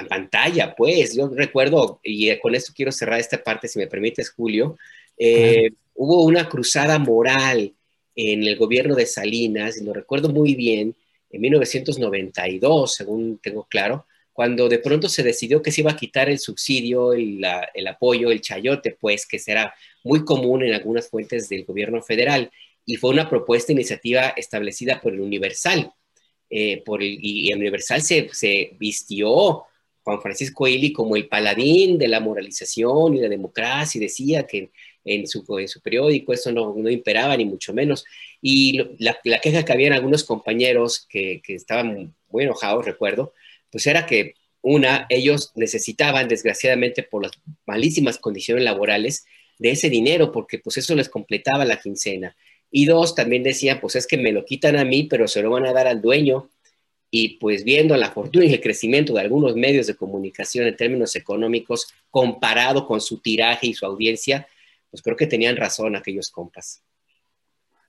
[0.09, 1.15] pantalla, pues.
[1.15, 4.77] Yo recuerdo, y con esto quiero cerrar esta parte, si me permites, Julio,
[5.15, 7.75] eh, hubo una cruzada moral
[8.15, 10.95] en el gobierno de Salinas, y lo recuerdo muy bien,
[11.29, 14.07] en 1992, según tengo claro,
[14.39, 18.32] cuando de pronto se decidió que se iba a quitar el subsidio, el, el apoyo,
[18.32, 22.49] el chayote, pues que será muy común en algunas fuentes del gobierno federal
[22.86, 25.91] y fue una propuesta, iniciativa establecida por el Universal.
[26.49, 29.65] Eh, por el, y el Universal se, se vistió
[30.06, 34.69] Juan Francisco Eli como el paladín de la moralización y la democracia y decía que
[35.04, 38.06] en su, en su periódico eso no, no, imperaba ni mucho menos.
[38.41, 43.34] Y la, la, queja que habían algunos compañeros que, que estaban muy enojados, recuerdo,
[43.71, 47.32] pues era que una, ellos necesitaban, desgraciadamente por las
[47.65, 49.25] malísimas condiciones laborales,
[49.58, 52.36] de ese dinero, porque pues eso les completaba la quincena.
[52.71, 55.51] Y dos, también decían, pues es que me lo quitan a mí, pero se lo
[55.51, 56.49] van a dar al dueño.
[57.12, 61.15] Y pues viendo la fortuna y el crecimiento de algunos medios de comunicación en términos
[61.15, 64.47] económicos, comparado con su tiraje y su audiencia,
[64.89, 66.84] pues creo que tenían razón aquellos compas.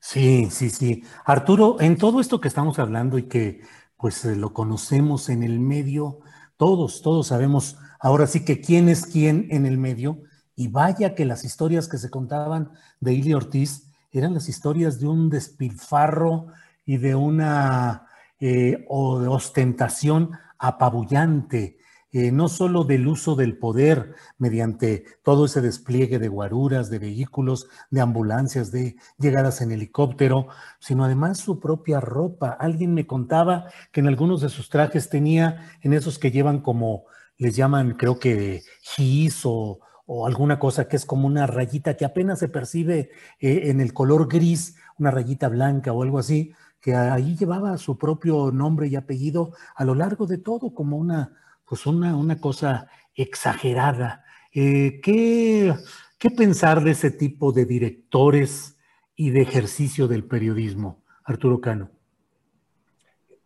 [0.01, 1.03] Sí, sí, sí.
[1.27, 3.61] Arturo, en todo esto que estamos hablando y que
[4.01, 6.21] pues eh, lo conocemos en el medio,
[6.57, 10.23] todos, todos sabemos ahora sí que quién es quién en el medio,
[10.57, 15.07] y vaya que las historias que se contaban de Ili Ortiz, eran las historias de
[15.07, 16.49] un despilfarro
[16.85, 18.07] y de una
[18.41, 21.79] eh, ostentación apabullante,
[22.12, 27.68] eh, no solo del uso del poder mediante todo ese despliegue de guaruras, de vehículos,
[27.90, 32.51] de ambulancias, de llegadas en helicóptero, sino además su propia ropa.
[32.51, 37.05] Alguien me contaba que en algunos de sus trajes tenía, en esos que llevan como,
[37.38, 39.81] les llaman creo que gis o
[40.27, 44.29] alguna cosa que es como una rayita que apenas se percibe eh, en el color
[44.29, 49.53] gris, una rayita blanca o algo así, que ahí llevaba su propio nombre y apellido
[49.75, 51.37] a lo largo de todo, como una,
[51.70, 54.24] pues una, una cosa exagerada.
[54.52, 55.72] Eh, ¿qué,
[56.18, 58.76] ¿Qué pensar de ese tipo de directores
[59.14, 61.92] y de ejercicio del periodismo, Arturo Cano?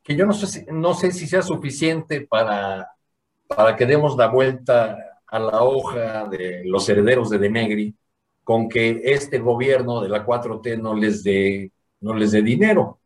[0.02, 2.92] Que yo no sé si, no sé si sea suficiente para,
[3.46, 7.94] para que demos la vuelta a la hoja de los herederos de Denegri
[8.42, 13.00] con que este gobierno de la 4T no les dé, no les dé dinero,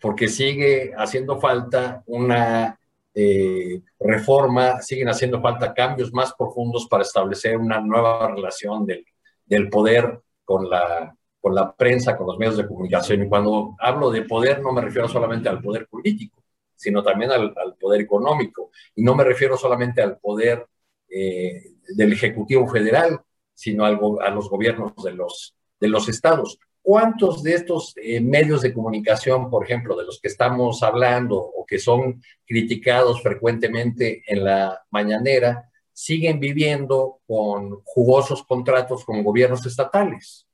[0.00, 2.76] porque sigue haciendo falta una
[3.14, 10.20] eh, reforma, siguen haciendo falta cambios más profundos para establecer una nueva relación del, poder
[10.44, 13.22] con la, con la prensa, con los medios de comunicación.
[13.22, 16.42] Y cuando hablo de poder no me refiero solamente al poder político,
[16.74, 18.70] sino también al, al poder económico.
[18.94, 20.66] Y no me refiero solamente al poder
[21.08, 23.20] eh, del Ejecutivo Federal,
[23.52, 26.58] sino a los gobiernos de los, de los estados.
[26.86, 31.64] ¿Cuántos de estos eh, medios de comunicación, por ejemplo, de los que estamos hablando o
[31.64, 40.46] que son criticados frecuentemente en la mañanera, siguen viviendo con jugosos contratos con gobiernos estatales?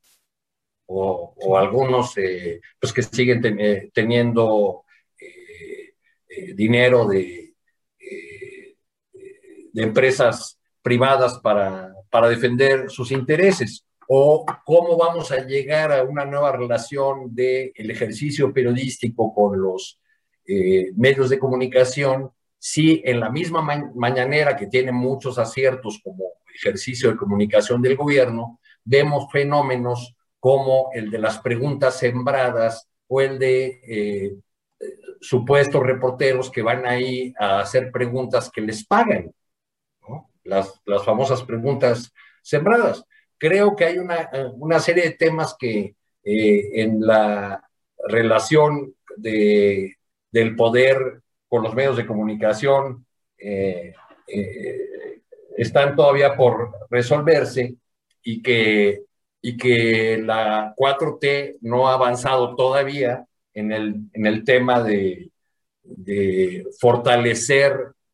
[0.86, 3.42] O, algunos eh, pues que siguen
[3.92, 4.84] teniendo
[6.54, 7.54] dinero de,
[9.72, 13.84] de empresas privadas para, para defender sus intereses.
[14.12, 20.00] O cómo vamos a llegar a una nueva relación del el ejercicio periodístico con los
[20.48, 23.62] eh, medios de comunicación si en la misma
[23.94, 31.08] mañanera que tiene muchos aciertos como ejercicio de comunicación del gobierno, vemos fenómenos como el
[31.08, 34.36] de las preguntas sembradas o el de eh,
[35.20, 39.32] supuestos reporteros que van ahí a hacer preguntas que les pagan,
[40.42, 43.04] las, las famosas preguntas sembradas
[43.40, 47.64] creo que hay una, serie de temas que eh, en la
[48.06, 49.96] relación de,
[50.30, 53.06] del poder con los medios de comunicación
[53.38, 53.94] eh,
[54.28, 55.22] eh,
[55.56, 57.74] están todavía por resolverse
[58.22, 59.04] y que,
[59.40, 63.24] y que la 4T no ha avanzado todavía
[63.54, 65.30] en el, en el tema de,
[65.82, 67.72] de fortalecer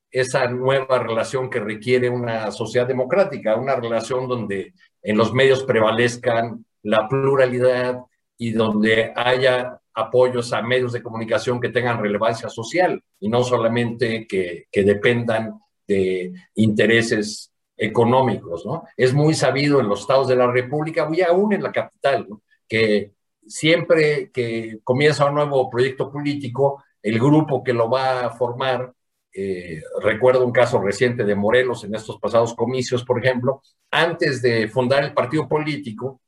[0.08, 4.72] esa nueva relación que requiere una sociedad democrática, una relación donde
[5.06, 8.00] en los medios prevalezcan la pluralidad
[8.36, 14.26] y donde haya apoyos a medios de comunicación que tengan relevancia social y no solamente
[14.26, 18.82] que, dependan de intereses económicos, ¿no?
[18.96, 22.26] Es muy sabido en los estados de la República y aún en la capital,
[22.68, 23.12] que
[23.46, 28.92] siempre que comienza un nuevo proyecto político, el grupo que lo va a formar
[29.36, 34.66] eh, recuerdo un caso reciente de Morelos en estos pasados comicios, por ejemplo, antes de
[34.68, 36.20] fundar el partido político,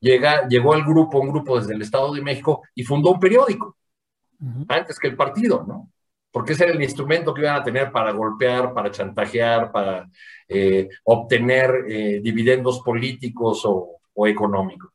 [0.00, 3.76] llega, llegó el grupo, un grupo desde el Estado de México, y fundó un periódico,
[4.68, 5.90] antes que el partido, ¿no?
[6.30, 10.08] Porque ese era el instrumento que iban a tener para golpear, para chantajear, para
[10.48, 14.90] eh, obtener eh, dividendos políticos o, o económicos.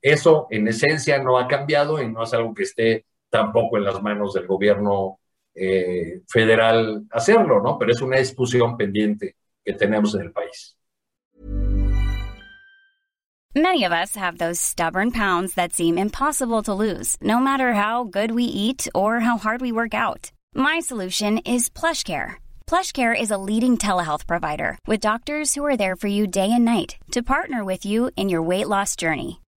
[0.00, 4.02] Eso, en esencia, no ha cambiado y no es algo que esté tampoco en las
[4.02, 5.20] manos del gobierno
[5.54, 7.78] eh, federal hacerlo, ¿no?
[7.78, 10.76] Pero es una discusión pendiente que tenemos en el país.
[13.54, 18.04] Many of us have those stubborn pounds that seem impossible to lose, no matter how
[18.04, 20.32] good we eat or how hard we work out.
[20.54, 22.36] My solution is PlushCare.
[22.66, 26.64] PlushCare is a leading telehealth provider with doctors who are there for you day and
[26.64, 29.42] night to partner with you in your weight loss journey.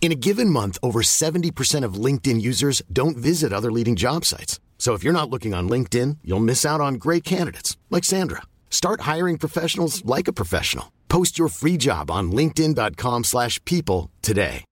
[0.00, 4.60] In a given month, over 70% of LinkedIn users don't visit other leading job sites.
[4.78, 8.42] So if you're not looking on LinkedIn, you'll miss out on great candidates like Sandra.
[8.70, 10.92] Start hiring professionals like a professional.
[11.08, 14.64] Post your free job on linkedin.com/people today.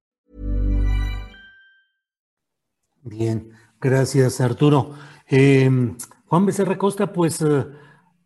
[3.07, 4.95] Bien, gracias Arturo.
[5.29, 5.69] Eh,
[6.27, 7.67] Juan Becerra Costa, pues eh,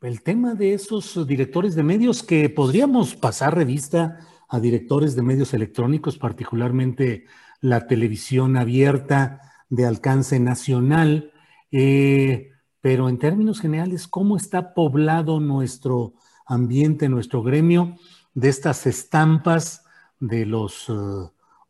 [0.03, 5.53] el tema de esos directores de medios que podríamos pasar revista a directores de medios
[5.55, 7.27] electrónicos, particularmente
[7.61, 11.33] la televisión abierta de alcance nacional.
[11.71, 16.15] Eh, pero en términos generales, ¿cómo está poblado nuestro
[16.47, 17.97] ambiente, nuestro gremio
[18.35, 19.85] de estas estampas
[20.21, 20.93] de los eh,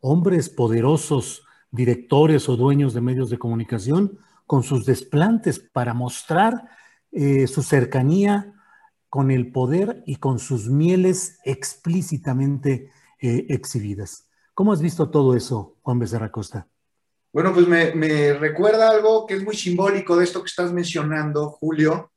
[0.01, 6.69] hombres poderosos, directores o dueños de medios de comunicación, con sus desplantes para mostrar
[7.13, 8.55] eh, su cercanía
[9.09, 12.91] con el poder y con sus mieles explícitamente
[13.21, 14.29] exhibidas?
[14.55, 16.69] ¿Cómo has visto todo eso, Juan Becerra Costa?
[17.33, 22.11] Bueno, pues me, recuerda algo que es muy simbólico de esto que estás mencionando, Julio.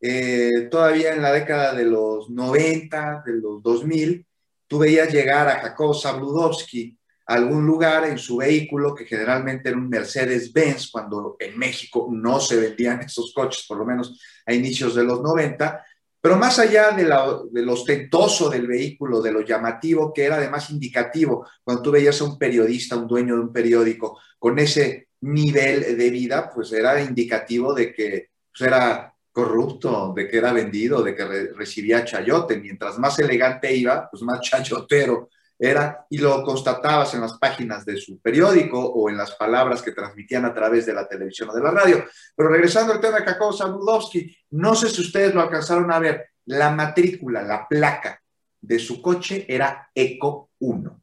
[0.00, 4.26] Eh, todavía en la década de los 90, de los 2000,
[4.66, 9.78] tú veías llegar a Jacob Zabludowski a algún lugar en su vehículo, que generalmente era
[9.78, 14.96] un Mercedes-Benz, cuando en México no se vendían esos coches, por lo menos a inicios
[14.96, 15.84] de los 90,
[16.20, 21.46] pero más allá de, lo ostentoso del vehículo, de lo llamativo, que era además indicativo,
[21.64, 26.10] cuando tú veías a un periodista, un dueño de un periódico, con ese nivel de
[26.10, 31.24] vida, pues era indicativo de que pues, era corrupto, de que era vendido, de que
[31.56, 32.58] recibía chayote.
[32.58, 35.30] Mientras más elegante iba, pues más chayotero
[35.62, 39.92] era, y lo constatabas en las páginas de su periódico o en las palabras que
[39.92, 42.02] transmitían a través de la televisión o de la radio.
[42.34, 46.30] Pero regresando al tema de Kakao Samudowski, no sé si ustedes lo alcanzaron a ver,
[46.46, 48.22] la matrícula, la placa
[48.58, 51.02] de su coche era ECO 1.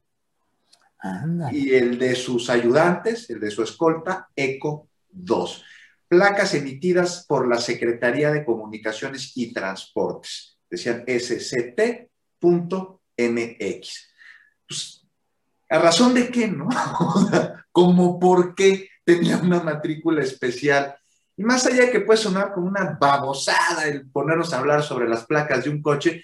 [1.51, 5.63] Y el de sus ayudantes, el de su escolta, ECO 2.
[6.07, 10.57] Placas emitidas por la Secretaría de Comunicaciones y Transportes.
[10.67, 12.07] Decían sct.mx
[14.67, 14.97] pues,
[15.69, 16.69] ¿A razón de qué, no?
[17.71, 20.97] como por qué tenía una matrícula especial.
[21.35, 25.07] Y más allá de que puede sonar como una babosada el ponernos a hablar sobre
[25.07, 26.23] las placas de un coche,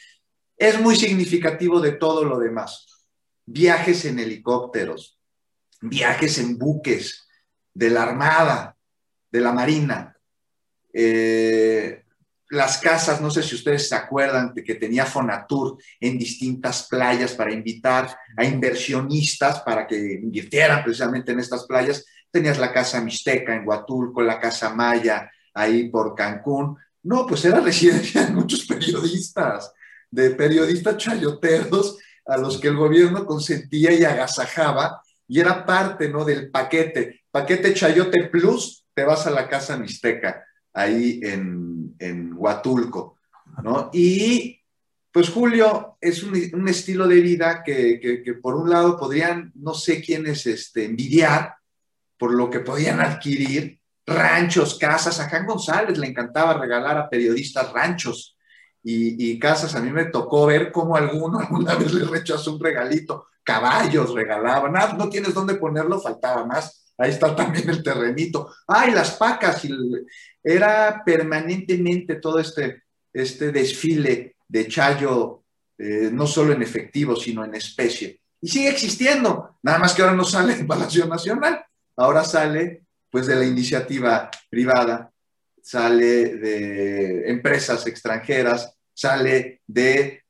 [0.57, 2.87] es muy significativo de todo lo demás.
[3.45, 5.19] Viajes en helicópteros,
[5.81, 7.27] viajes en buques
[7.73, 8.77] de la Armada,
[9.29, 10.17] de la Marina,
[10.93, 12.02] eh,
[12.53, 17.33] las casas, no sé si ustedes se acuerdan de que tenía Fonatur en distintas playas
[17.33, 22.05] para invitar a inversionistas para que invirtieran precisamente en estas playas.
[22.29, 26.77] Tenías la casa Mixteca en Huatulco, la casa Maya ahí por Cancún.
[27.01, 29.73] No, pues era residencia de muchos periodistas,
[30.11, 31.97] de periodistas chayoteros
[32.27, 36.23] a los que el gobierno consentía y agasajaba y era parte, ¿no?
[36.23, 37.23] Del paquete.
[37.31, 43.17] Paquete Chayote Plus, te vas a la casa Mixteca ahí en, en Huatulco,
[43.63, 43.89] ¿no?
[43.93, 44.63] Y
[45.13, 50.47] pues Julio es un, estilo de vida que, por un lado podrían, no sé quiénes,
[50.47, 51.53] este, envidiar
[52.17, 55.19] por lo que podían adquirir, ranchos, casas.
[55.19, 58.35] A Juan González le encantaba regalar a periodistas ranchos
[58.81, 59.75] y, y, casas.
[59.75, 63.27] A mí me tocó ver cómo alguno alguna vez le rechazó un regalito.
[63.43, 64.75] Caballos regalaban.
[64.75, 66.83] Ah, no tienes dónde ponerlo, faltaba más.
[66.97, 68.51] Ahí está también el terrenito.
[68.67, 69.63] Ay, las pacas.
[69.65, 69.69] Y
[70.43, 72.83] era permanentemente todo este,
[73.13, 75.43] este desfile de Chayo,
[75.77, 78.19] eh, no solo en efectivo, sino en especie.
[78.41, 81.63] Y sigue existiendo, nada más que ahora no sale en Palacio Nacional,
[81.95, 85.11] ahora sale pues de la iniciativa privada,
[85.61, 90.23] sale de empresas extranjeras, sale de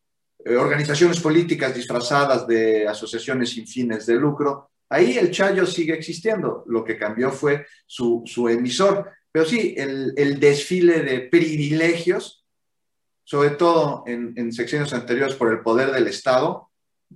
[0.46, 4.70] eh, organizaciones políticas disfrazadas de asociaciones sin fines de lucro.
[4.90, 9.10] Ahí el Chayo sigue existiendo, lo que cambió fue su, su emisor.
[9.34, 12.46] Pero sí, el, desfile de privilegios,
[13.24, 16.70] sobre todo en, secciones anteriores por el poder del Estado,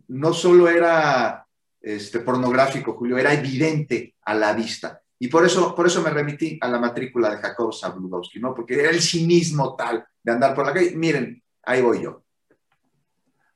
[0.07, 1.45] no solo era
[1.79, 4.99] este, pornográfico, Julio, era evidente a la vista.
[5.19, 8.55] Y por eso, por eso me remití a la matrícula de Jacob Zabludowski, ¿no?
[8.55, 10.95] Porque era el cinismo tal de andar por la calle.
[10.95, 12.23] Miren, ahí voy yo.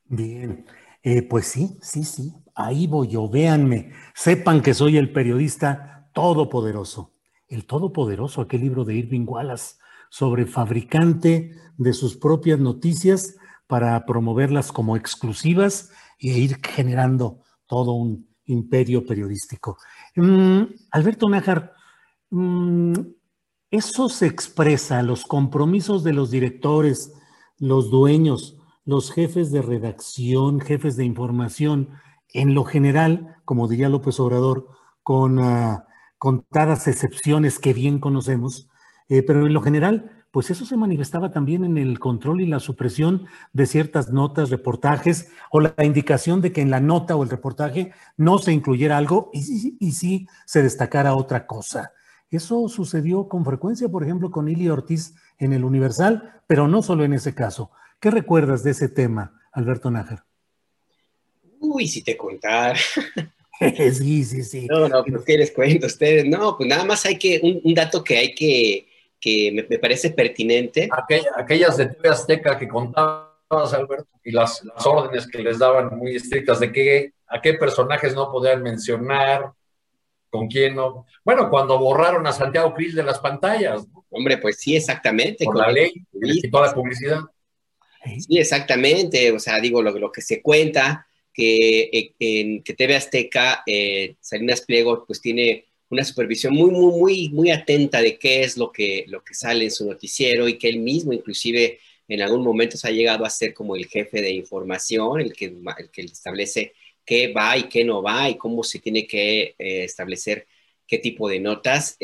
[0.06, 0.68] Bien,
[1.02, 3.28] eh, pues sí, sí, sí, ahí voy yo.
[3.28, 7.12] Véanme, sepan que soy el periodista todopoderoso
[7.52, 9.76] el Todopoderoso, aquel libro de Irving Wallace
[10.10, 13.36] sobre fabricante de sus propias noticias
[13.68, 19.78] para promoverlas como exclusivas e ir generando todo un imperio periodístico.
[20.16, 21.74] Mm, Alberto Nájar,
[22.30, 22.94] mm,
[23.70, 27.14] eso se expresa, los compromisos de los directores,
[27.58, 31.90] los dueños, los jefes de redacción, jefes de información,
[32.34, 34.68] en lo general, como diría López Obrador,
[35.04, 35.86] con ah,
[36.22, 38.70] contadas excepciones que bien conocemos,
[39.10, 42.60] eh, pero en lo general, pues eso se manifestaba también en el control y la
[42.60, 47.30] supresión de ciertas notas, reportajes, o la indicación de que en la nota o el
[47.32, 49.42] reportaje no se incluyera algo y,
[49.94, 51.92] sí se destacara otra cosa.
[52.30, 57.04] Eso sucedió con frecuencia, por ejemplo, con Ili Ortiz en el Universal, pero no solo
[57.04, 57.72] en ese caso.
[58.00, 60.24] ¿Qué recuerdas de ese tema, Alberto Nájar?
[61.60, 62.78] Uy, si te contar.
[63.94, 64.68] sí, sí, sí.
[64.70, 66.26] No, no, pues ¿qué les cuento a ustedes?
[66.26, 68.88] No, pues nada más hay que, un, dato que hay que,
[69.20, 70.90] que me, parece pertinente.
[71.38, 76.16] aquellas de TV Azteca que contabas, Alberto, y las, las, órdenes que les daban muy
[76.16, 79.52] estrictas de qué, a qué personajes no podían mencionar,
[80.30, 81.06] con quién no.
[81.24, 83.86] Bueno, cuando borraron a Santiago Cris de las pantallas.
[84.10, 85.46] Hombre, pues sí, exactamente.
[85.46, 87.20] Con, la ley y toda la publicidad.
[88.06, 89.32] Sí, exactamente.
[89.32, 94.62] O sea, digo, lo, lo que se cuenta que, eh, que TV Azteca, eh, Salinas
[94.62, 99.06] Pliego, pues tiene una supervisión muy, muy, muy, muy atenta de qué es lo que,
[99.08, 102.88] lo que sale en su noticiero y que él mismo inclusive en algún momento se
[102.88, 106.74] ha llegado a ser como el jefe de información, el que, el que establece
[107.06, 110.48] qué va y qué no va y cómo se tiene que eh, establecer
[110.88, 111.98] qué tipo de notas.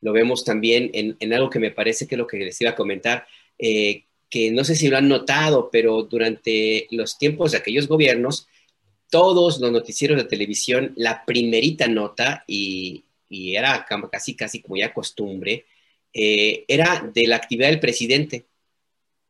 [0.00, 2.70] lo vemos también en, en, algo que me parece que es lo que les iba
[2.70, 3.26] a comentar,
[4.30, 8.48] que no sé si lo han notado, pero durante los tiempos de aquellos gobiernos,
[9.10, 15.66] todos los noticieros de televisión, la primerita nota, y, era casi, casi como ya costumbre,
[16.12, 18.46] eh, era de la actividad del presidente.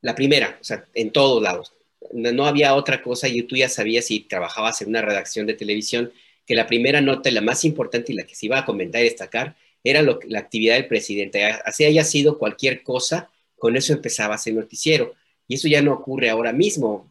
[0.02, 1.72] La primera, o sea, en todos lados.
[2.12, 6.12] No, había otra cosa y tú ya sabías si trabajabas en una redacción de televisión
[6.46, 9.00] que la primera nota y la más importante y la que se iba a comentar
[9.00, 11.44] y destacar era la actividad del presidente.
[11.44, 13.30] Así haya sido cualquier cosa,
[13.64, 15.14] con eso empezaba ese noticiero.
[15.48, 17.10] Y eso ya no ocurre ahora mismo.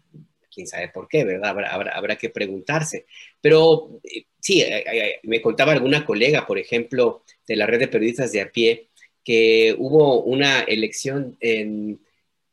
[0.54, 1.50] Quién sabe por qué, ¿verdad?
[1.96, 3.08] Habrá, que preguntarse.
[3.42, 7.88] Pero eh, sí, eh, eh, me contaba alguna colega, por ejemplo, de la red de
[7.88, 8.90] periodistas de a pie,
[9.24, 12.00] que hubo una elección en,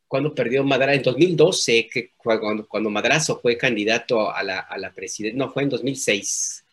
[0.08, 4.94] cuando perdió Madrazo, en 2012, que cuando, cuando Madrazo fue candidato a la, a la
[4.94, 6.64] presidencia, no, fue en 2006,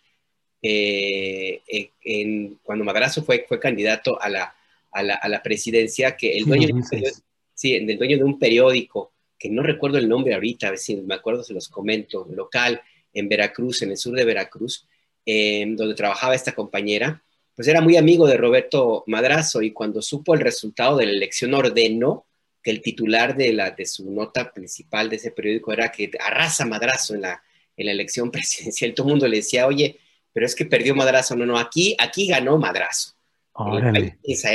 [0.62, 1.62] eh,
[2.06, 4.57] en, cuando Madrazo fue, fue candidato a la,
[4.98, 7.14] a la, a la presidencia, que el dueño, de,
[7.54, 10.96] sí, el dueño de un periódico, que no recuerdo el nombre ahorita, a ver si
[10.98, 12.82] me acuerdo, se los comento, local
[13.14, 14.88] en Veracruz, en el sur de Veracruz,
[15.26, 17.24] eh, donde trabajaba esta compañera,
[17.56, 21.54] pues era muy amigo de Roberto Madrazo y cuando supo el resultado de la elección
[21.54, 22.28] ordenó
[22.62, 26.66] que el titular de, la, de su nota principal de ese periódico era que arrasa
[26.66, 27.42] Madrazo en la,
[27.76, 28.94] en la elección presidencial.
[28.94, 30.00] Todo el mundo le decía, oye,
[30.32, 31.36] pero es que perdió Madrazo.
[31.36, 33.17] No, no, aquí, aquí ganó Madrazo.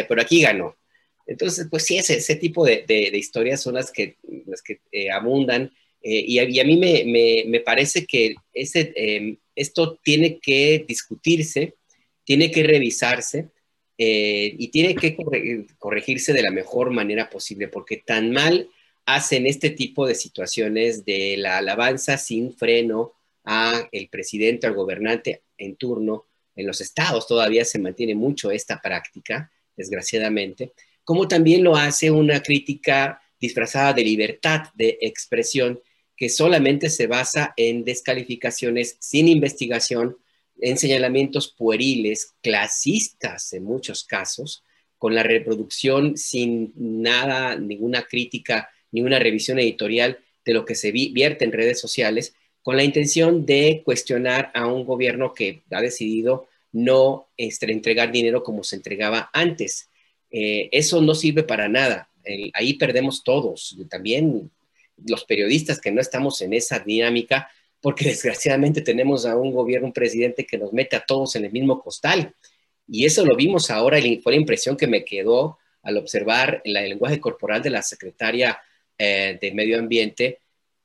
[0.09, 0.76] Pero aquí ganó.
[1.26, 5.11] Entonces, pues sí, ese, ese tipo de, de, historias son las que, las que eh,
[5.11, 5.72] abundan.
[6.03, 11.74] Eh, y, a, mí me, me, me, parece que ese, em, esto tiene que discutirse,
[12.24, 13.50] tiene que revisarse
[13.98, 15.16] eh, y tiene que
[15.78, 18.68] corregirse de la mejor manera posible, porque tan mal
[19.07, 23.12] hacen este tipo de situaciones de la alabanza sin freno
[23.44, 26.26] a el presidente, al gobernante en turno.
[26.55, 30.72] En los estados todavía se mantiene mucho esta práctica, desgraciadamente,
[31.05, 35.80] como también lo hace una crítica disfrazada de libertad de expresión
[36.16, 40.16] que solamente se basa en descalificaciones sin investigación
[40.61, 44.62] en señalamientos pueriles, clasistas en muchos casos,
[44.98, 51.44] con la reproducción sin nada, ninguna crítica, ninguna revisión editorial de lo que se vierte
[51.44, 57.28] en redes sociales, con la intención de cuestionar a un gobierno que ha decidido no
[57.36, 59.90] este, entregar dinero como se entregaba antes.
[60.30, 62.08] Eh, eso no sirve para nada.
[62.54, 64.50] ahí perdemos todos, también
[65.06, 67.48] los periodistas que no estamos en esa dinámica,
[67.80, 71.52] porque desgraciadamente tenemos a un gobierno, un presidente que nos mete a todos en el
[71.52, 72.34] mismo costal.
[72.88, 76.74] Y eso lo vimos ahora y fue la impresión que me quedó al observar el,
[76.74, 78.58] lenguaje corporal de la secretaria
[78.98, 80.40] eh, de Medio Ambiente.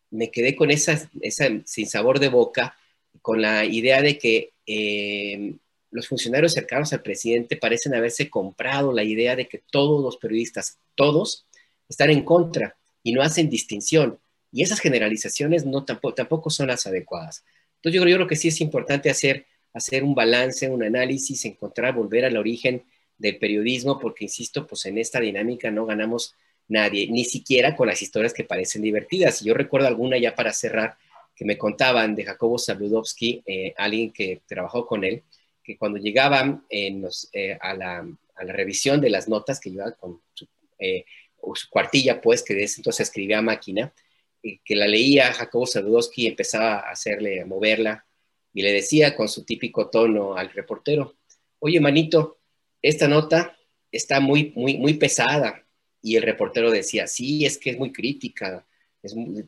[0.10, 2.76] Me quedé con esa, esa sin sabor de boca,
[3.22, 5.56] con la idea de que eh,
[5.92, 10.80] los funcionarios cercanos al presidente parecen haberse comprado la idea de que todos los periodistas,
[10.96, 11.46] todos,
[11.90, 14.20] están en contra y no hacen distinción.
[14.52, 17.44] Y esas generalizaciones no, tampoco, tampoco son las adecuadas.
[17.76, 21.94] Entonces yo, yo creo que sí es importante hacer, hacer un balance, un análisis, encontrar,
[21.94, 22.84] volver al origen
[23.18, 26.36] del periodismo, porque insisto, pues en esta dinámica no ganamos
[26.68, 29.42] nadie, ni siquiera con las historias que parecen divertidas.
[29.44, 30.98] Yo recuerdo alguna ya para cerrar
[31.36, 35.24] que me contaban de Jacobo Saludowski, eh, alguien que trabajó con él,
[35.64, 38.08] que cuando llegaban en eh, a, la,
[38.40, 40.48] revisión de las notas que llevaba con su,
[40.80, 41.06] eh,
[41.54, 43.94] su cuartilla, pues, que de ese entonces escribía a máquina,
[44.42, 48.06] que la leía Jacobo Saludowski y empezaba a hacerle, moverla,
[48.54, 51.16] y le decía con su típico tono al reportero,
[51.60, 52.40] oye, manito,
[52.82, 53.58] esta nota
[53.92, 55.67] está muy, muy, muy pesada.
[56.08, 58.66] Y el reportero decía, sí, es que es muy crítica,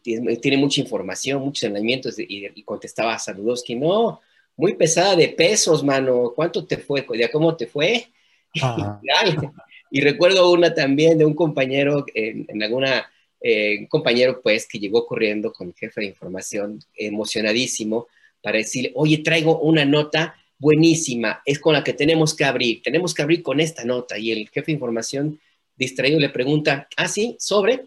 [0.01, 4.21] tiene mucha información, muchos señalamientos, y, contestaba a Saludowski, no,
[4.55, 7.05] muy pesada de pesos, mano, ¿cuánto te fue?
[7.17, 8.07] ¿Ya cómo te fue?
[9.91, 13.07] y recuerdo una también de un compañero en alguna
[13.41, 18.07] eh, un compañero pues que llegó corriendo con el jefe de información emocionadísimo
[18.41, 23.13] para decirle, oye, traigo una nota buenísima, es con la que tenemos que abrir, tenemos
[23.13, 24.17] que abrir con esta nota.
[24.17, 25.39] Y el jefe de información
[25.79, 27.85] distraído le pregunta, ah, sí, sobre.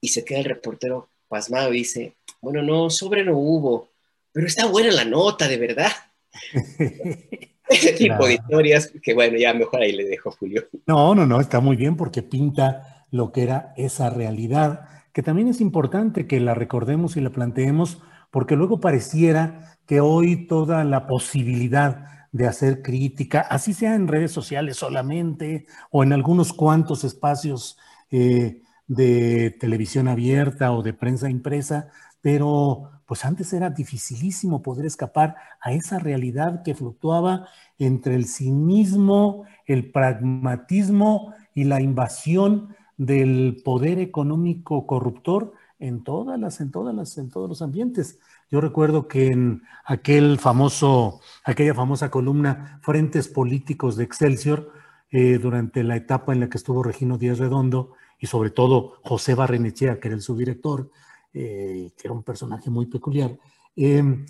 [0.00, 3.88] Y se queda el reportero pasmado y dice, bueno, no, sobre no hubo,
[4.32, 5.92] pero está buena la nota, de verdad.
[7.68, 10.66] Ese tipo de historias que bueno, ya mejor ahí le dejo, Julio.
[10.86, 15.48] No, no, no, está muy bien porque pinta lo que era esa realidad, que también
[15.48, 17.98] es importante que la recordemos y la planteemos,
[18.30, 24.32] porque luego pareciera que hoy toda la posibilidad de hacer crítica, así sea en redes
[24.32, 27.78] sociales solamente o en algunos cuantos espacios
[28.10, 31.88] eh, de televisión abierta o de prensa impresa,
[32.20, 37.48] pero pues antes era dificilísimo poder escapar a esa realidad que fluctuaba
[37.78, 46.60] entre el cinismo, el pragmatismo y la invasión del poder económico corruptor en todas las,
[46.60, 48.18] en todas las, en todos los ambientes.
[48.50, 54.72] Yo recuerdo que en aquel famoso, aquella famosa columna Frentes Políticos de Excelsior,
[55.10, 59.34] eh, durante la etapa en la que estuvo Regino Díaz Redondo y sobre todo José
[59.34, 60.90] Barrenechea, que era el subdirector,
[61.34, 63.38] eh, que era un personaje muy peculiar,
[63.76, 64.26] eh,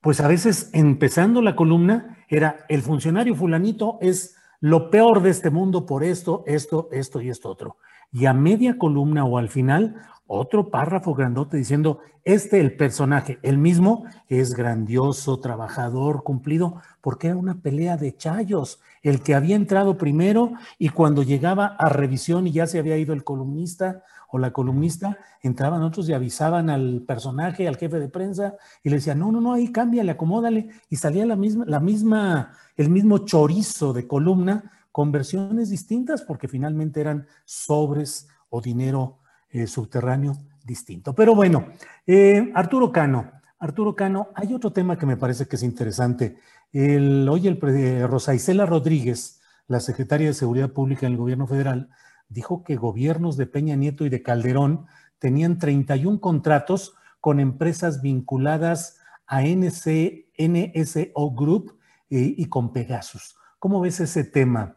[0.00, 5.50] pues a veces empezando la columna era el funcionario fulanito es lo peor de este
[5.50, 7.78] mundo por esto, esto, esto y esto otro
[8.14, 9.96] y a media columna o al final
[10.26, 17.36] otro párrafo grandote diciendo, este el personaje, el mismo, es grandioso, trabajador, cumplido, porque era
[17.36, 22.52] una pelea de chayos, el que había entrado primero y cuando llegaba a revisión y
[22.52, 27.68] ya se había ido el columnista o la columnista, entraban otros y avisaban al personaje,
[27.68, 31.24] al jefe de prensa, y le decían, no, no, no, ahí cámbiale, acomódale, y salía
[31.24, 37.28] la misma, la misma, el mismo chorizo de columna con versiones distintas, porque finalmente eran
[37.44, 39.18] sobres o dinero
[39.54, 41.14] eh, subterráneo distinto.
[41.14, 41.68] Pero bueno,
[42.06, 46.38] eh, Arturo Cano, Arturo Cano, hay otro tema que me parece que es interesante.
[46.72, 51.46] El, hoy el eh, Rosa Isela Rodríguez, la secretaria de Seguridad Pública en el gobierno
[51.46, 51.88] federal,
[52.28, 54.86] dijo que gobiernos de Peña Nieto y de Calderón
[55.20, 61.78] tenían 31 contratos con empresas vinculadas a NSO Group
[62.10, 63.36] eh, y con Pegasus.
[63.60, 64.76] ¿Cómo ves ese tema,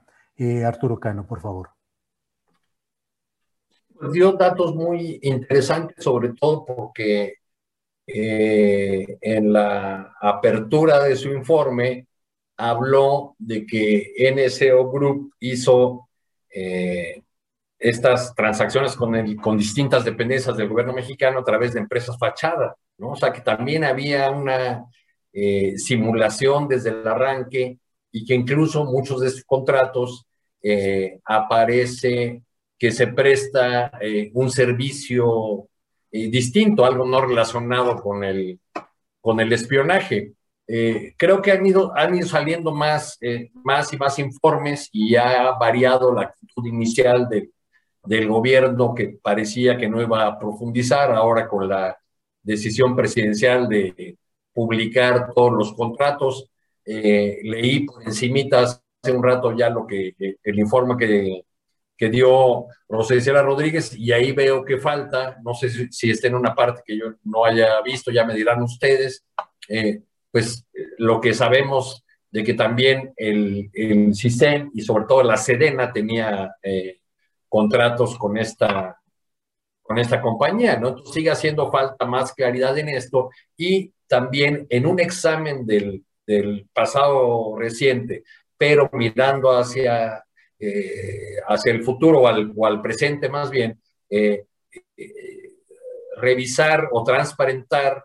[0.66, 1.77] Arturo Cano, por favor?
[4.00, 7.36] Pues dio datos muy interesantes, sobre todo porque
[8.06, 12.08] eh, en la apertura de su informe
[12.58, 16.10] habló de que NSO Group hizo
[16.54, 17.24] eh,
[17.80, 22.76] estas transacciones con, el, con distintas dependencias del gobierno mexicano a través de empresas fachadas,
[22.98, 23.12] ¿no?
[23.12, 24.86] O sea que también había una
[25.34, 27.80] eh, simulación desde el arranque
[28.12, 30.26] y que incluso muchos de estos contratos
[31.24, 32.44] aparece
[32.78, 33.92] que se presta
[34.34, 35.68] un servicio
[36.12, 38.60] distinto, algo no relacionado con el,
[39.22, 40.34] con el espionaje.
[40.68, 45.16] Eh, creo que han ido, han ido saliendo más, eh, más y más informes y
[45.16, 47.30] ha variado la actitud inicial
[48.04, 51.98] del gobierno que parecía que no iba a profundizar ahora con la
[52.42, 54.18] decisión presidencial de
[54.54, 56.50] publicar todos los contratos.
[56.86, 61.44] Eh, leí por encimita hace un rato ya lo que el informe que,
[61.98, 66.54] que dio Rosela Rodríguez y ahí veo que falta, no sé si, está en una
[66.54, 69.26] parte que yo no haya visto, ya me dirán ustedes,
[70.32, 70.66] pues
[70.98, 76.56] lo que sabemos de que también el, el CISEN y sobre todo la Sedena tenía
[76.62, 77.00] eh,
[77.50, 79.00] contratos con esta,
[79.82, 80.98] con esta compañía, ¿no?
[81.06, 83.30] Sigue haciendo falta más claridad en esto.
[83.56, 86.04] Y también en un examen del,
[86.74, 88.26] pasado reciente,
[88.58, 90.20] pero mirando hacia, eh,
[91.48, 93.80] hacia el futuro o al, presente más bien,
[94.10, 94.46] eh,
[96.18, 98.04] revisar o transparentar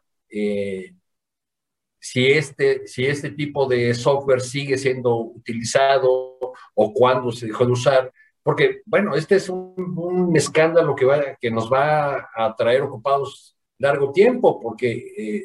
[1.99, 6.37] si este, si este tipo de software sigue siendo utilizado
[6.75, 11.51] o cuándo se dejó de usar, porque, bueno, este es un, escándalo que, va, que
[11.51, 15.45] nos va a traer ocupados largo tiempo, porque eh,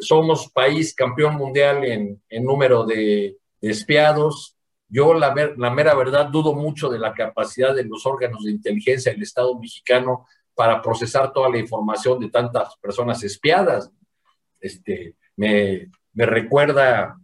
[0.00, 4.55] somos país campeón mundial en, en número de, espiados.
[4.88, 9.12] Yo, la, la mera verdad, dudo mucho de la capacidad de los órganos de inteligencia
[9.12, 10.26] del Estado mexicano
[10.56, 13.90] para procesar toda la información de tantas personas espiadas.
[14.58, 17.20] Este, me, recuerda,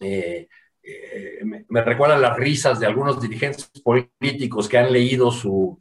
[0.00, 0.48] eh,
[0.82, 5.78] eh, me, recuerda las risas de algunos dirigentes políticos que han leído su,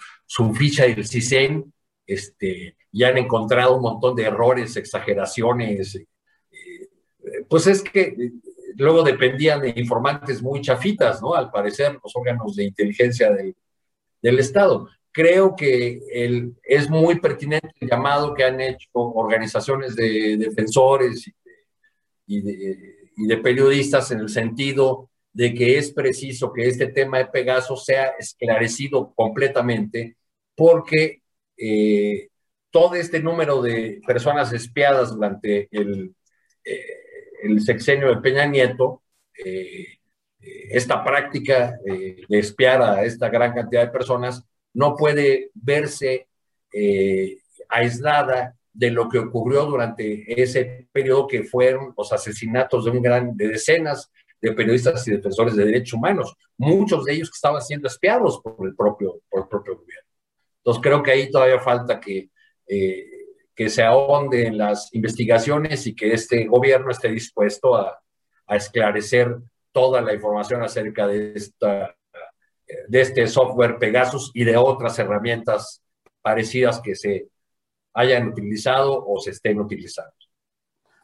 [0.56, 1.74] ficha del CISEN
[2.06, 5.96] este, y han encontrado un montón de errores, exageraciones.
[5.96, 6.06] Eh,
[7.50, 8.16] pues es que
[8.78, 11.34] luego dependían de informantes muy chafitas, ¿no?
[11.34, 13.56] Al parecer, los órganos de inteligencia del,
[14.22, 14.88] del Estado.
[15.12, 21.32] Creo que el, es muy pertinente el llamado que han hecho organizaciones de defensores
[22.28, 27.78] y de, periodistas en el sentido de que es preciso que este tema de Pegaso
[27.78, 30.18] sea esclarecido completamente
[30.56, 31.22] porque
[31.58, 32.30] eh,
[32.72, 36.14] todo este número de personas espiadas durante el,
[36.66, 37.05] eh,
[37.46, 39.04] el sexenio de Peña Nieto,
[39.44, 39.98] eh,
[40.40, 44.44] esta práctica de espiar a esta gran cantidad de personas
[44.74, 46.28] no puede verse
[47.70, 53.36] aislada de lo que ocurrió durante ese periodo que fueron los asesinatos de un gran,
[53.36, 57.88] de decenas de periodistas y defensores de derechos humanos, muchos de ellos que estaban siendo
[57.88, 60.10] espiados por el propio, por el propio gobierno.
[60.58, 62.30] Entonces creo que ahí todavía falta que,
[62.68, 63.06] eh,
[63.56, 68.00] que se ahonde en las investigaciones y que este gobierno esté dispuesto a,
[68.48, 69.38] a esclarecer
[69.72, 71.96] toda la información acerca de, esta,
[72.88, 75.84] de este software Pegasus y de otras herramientas
[76.22, 77.30] parecidas que se
[77.94, 80.14] hayan utilizado o se estén utilizando.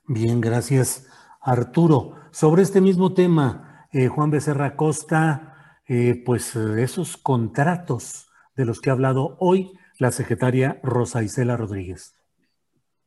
[0.06, 1.08] Bien, gracias
[1.42, 2.16] Arturo.
[2.32, 8.80] Sobre este mismo tema, eh, Juan Becerra Costa, eh, pues eh, esos contratos de los
[8.80, 12.16] que ha hablado hoy la secretaria Rosa Isela Rodríguez.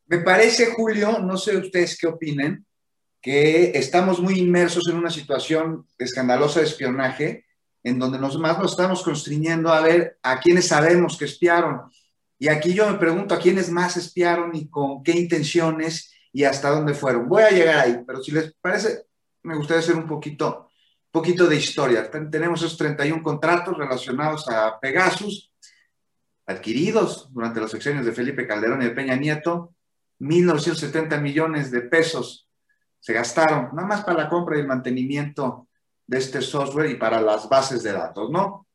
[0.06, 2.66] Me parece, Julio, no sé ustedes qué opinen,
[3.20, 7.46] que estamos muy inmersos en una situación escandalosa de espionaje,
[7.82, 11.82] en donde nos más nos estamos constriñendo a ver a quienes sabemos que espiaron
[12.38, 16.70] y aquí yo me pregunto a quiénes más espiaron y con qué intenciones y hasta
[16.70, 17.28] dónde fueron.
[17.28, 19.06] Voy a llegar ahí, pero si les parece,
[19.42, 20.68] me gustaría hacer un poquito,
[21.10, 22.10] poquito de historia.
[22.10, 25.52] Tenemos esos 31 contratos relacionados a Pegasus.
[26.46, 29.73] adquiridos durante los sexenios de Felipe Calderón y de Peña Nieto,
[30.20, 32.48] 1.970 millones de pesos
[33.00, 35.68] se gastaron, nada más para la compra y el mantenimiento
[36.06, 38.66] de este software y para las bases de datos, ¿no?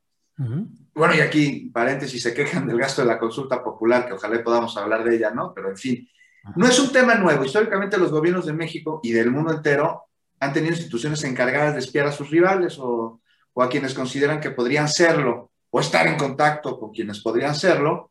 [0.93, 4.77] Bueno, y aquí, paréntesis, se quejan del gasto de la consulta popular, que ojalá podamos
[4.77, 5.53] hablar de ella, ¿no?
[5.53, 6.09] Pero en fin,
[6.55, 7.43] no es un tema nuevo.
[7.43, 10.03] Históricamente los gobiernos de México y del mundo entero
[10.39, 13.21] han tenido instituciones encargadas de espiar a sus rivales o,
[13.53, 18.09] o a quienes consideran que podrían serlo o estar en contacto con quienes podrían serlo.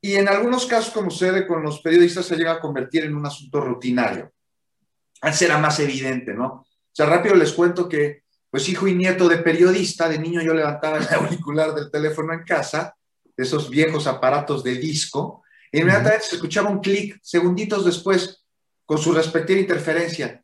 [0.00, 3.26] Y en algunos casos, como sucede con los periodistas, se llega a convertir en un
[3.26, 4.32] asunto rutinario.
[5.20, 6.46] Antes era más evidente, ¿no?
[6.46, 10.54] O sea, rápido les cuento que, pues hijo y nieto de periodista, de niño yo
[10.54, 12.94] levantaba el auricular del teléfono en casa,
[13.36, 18.44] de esos viejos aparatos de disco, e inmediatamente se escuchaba un clic, segunditos después,
[18.86, 20.42] con su respectiva interferencia,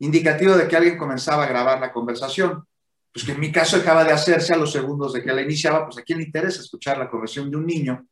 [0.00, 2.64] indicativo de que alguien comenzaba a grabar la conversación
[3.12, 5.84] pues que en mi caso acaba de hacerse a los segundos de que la iniciaba,
[5.84, 8.06] pues a quién le interesa escuchar la conversión de un niño,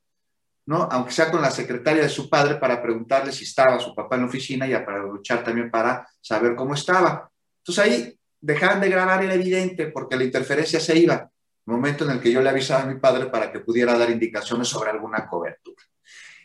[0.66, 0.88] ¿no?
[0.90, 4.22] Aunque sea con la secretaria de su padre para preguntarle si estaba su papá en
[4.22, 7.30] la oficina y para luchar también para saber cómo estaba.
[7.58, 11.30] Entonces ahí dejaban de grabar, era evidente, porque la interferencia se iba,
[11.66, 14.68] momento en el que yo le avisaba a mi padre para que pudiera dar indicaciones
[14.68, 15.82] sobre alguna cobertura.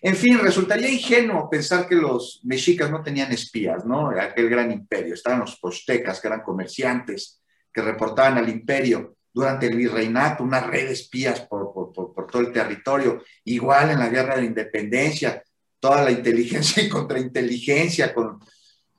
[0.04, 4.10] En fin, resultaría ingenuo pensar que los mexicas no tenían espías, ¿no?
[4.10, 5.14] Aquel gran imperio.
[5.14, 7.40] Estaban los postecas, que eran comerciantes,
[7.72, 13.24] que reportaban al imperio durante el virreinato, una red de espías por, todo el territorio,
[13.46, 15.44] igual en la guerra de independencia,
[15.80, 18.40] toda la inteligencia y contrainteligencia con,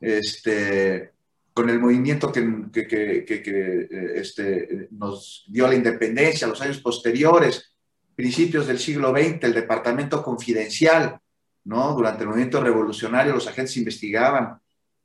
[0.00, 1.12] este,
[1.52, 7.74] con el movimiento que, que, este, nos dio la independencia, los años posteriores,
[8.14, 11.18] principios del siglo XX, el Departamento Confidencial,
[11.64, 11.94] ¿no?
[11.94, 14.58] Durante el movimiento revolucionario los agentes investigaban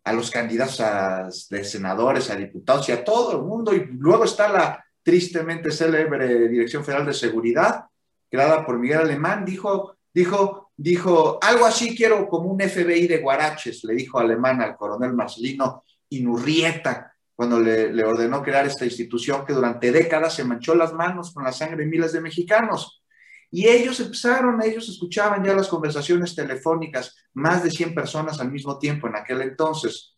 [0.03, 3.73] a los candidatos a, de senadores, a diputados y a todo el mundo.
[3.73, 7.85] Y luego está la tristemente célebre Dirección Federal de Seguridad,
[8.29, 13.85] creada por Miguel Alemán, dijo, dijo, dijo, algo así quiero como un FBI de Guaraches,
[13.85, 19.53] le dijo Alemán al coronel Marcelino Inurrieta, cuando le, le, ordenó crear esta institución que
[19.53, 23.01] durante décadas se manchó las manos con la sangre de miles de mexicanos.
[23.49, 28.77] Y ellos empezaron, ellos escuchaban ya las conversaciones telefónicas, más de 100 personas al mismo
[28.77, 30.17] tiempo en aquel entonces.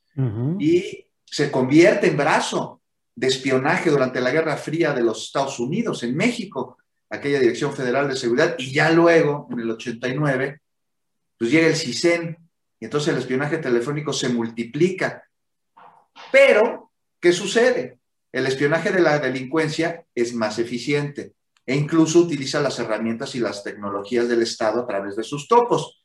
[0.57, 2.78] Y se convierte en brazo
[3.19, 6.77] de espionaje durante la Guerra Fría de los Estados Unidos en México,
[7.09, 10.61] aquella Dirección Federal de Seguridad, y ya luego, en el 89,
[11.37, 12.37] pues llega el CISEN,
[12.79, 15.21] y entonces el espionaje telefónico se multiplica.
[16.31, 17.99] Pero, ¿qué sucede?
[18.31, 21.33] El espionaje de la delincuencia es más eficiente
[21.65, 25.98] e incluso utiliza las herramientas y las tecnologías del Estado a través de sus topos.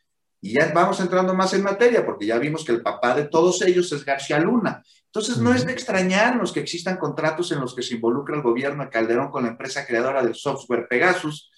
[0.44, 3.62] Y ya vamos entrando más en materia, porque ya vimos que el papá de todos
[3.62, 4.82] ellos es García Luna.
[5.06, 8.84] Entonces, no es de extrañarnos que existan contratos en los que se involucra el gobierno
[8.84, 11.50] de Calderón con la empresa creadora del software Pegasus,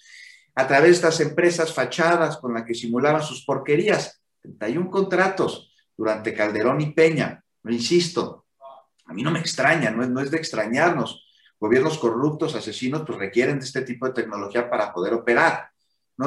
[0.55, 4.21] a través de estas empresas fachadas con las que simulaban sus porquerías.
[4.41, 7.43] 31 contratos durante Calderón y Peña.
[7.63, 8.45] Lo insisto,
[9.05, 11.25] a mí no me extraña, no es, no es de extrañarnos
[11.59, 15.71] gobiernos corruptos, asesinos, pues requieren de este tipo de tecnología para poder operar.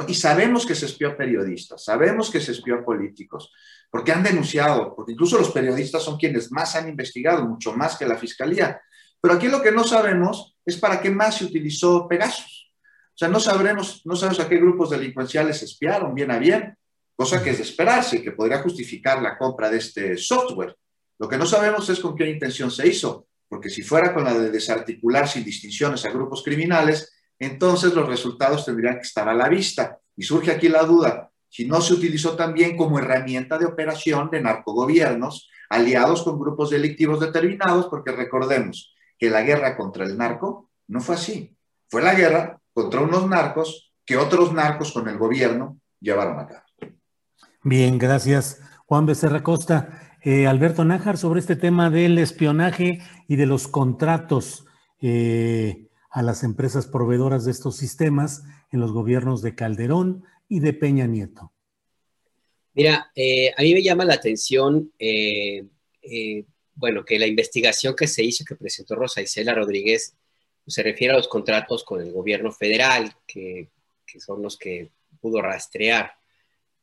[0.07, 3.53] Y sabemos que se espió a periodistas, sabemos que se espió a políticos,
[3.91, 8.07] porque han denunciado, porque incluso los periodistas son quienes más han investigado, mucho más que
[8.07, 8.81] la fiscalía.
[9.21, 12.73] Pero aquí lo que no sabemos es para qué más se utilizó Pegasus.
[13.09, 16.77] O sea, no sabremos, no sabemos a qué grupos delincuenciales espiaron bien a bien,
[17.17, 20.77] cosa que es de esperarse que podría justificar la compra de este software.
[21.19, 24.33] Lo que no sabemos es con qué intención se hizo porque si fuera con la
[24.33, 29.49] de desarticular sin distinciones a grupos criminales, entonces los resultados tendrían que estar a la
[29.49, 29.99] vista.
[30.17, 34.41] Y surge aquí la duda, si no se utilizó también como herramienta de operación de
[34.41, 41.01] narcogobiernos aliados con grupos delictivos determinados, porque recordemos que la guerra contra el narco no
[41.01, 41.57] fue así,
[41.89, 46.65] fue la guerra contra unos narcos que otros narcos con el gobierno llevaron a cabo.
[47.63, 48.61] Bien, gracias.
[48.87, 50.17] Juan Becerra Costa.
[50.23, 54.67] Eh, Alberto Nájar sobre este tema del espionaje y de los contratos
[55.01, 58.43] eh, a las empresas proveedoras de estos sistemas
[58.73, 61.53] en los gobiernos de Calderón y de Peña Nieto.
[62.75, 64.93] Mira, eh, a mí me llama la atención,
[66.75, 70.15] bueno, que la investigación que se hizo, que presentó Rosa Isela Rodríguez,
[70.65, 73.69] pues, se refiere a los contratos con el gobierno federal, que,
[74.07, 74.91] que son los que
[75.21, 76.13] pudo rastrear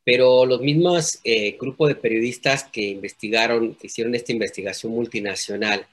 [0.07, 5.85] pero los mismos eh, grupos de periodistas que investigaron, que hicieron esta investigación multinacional,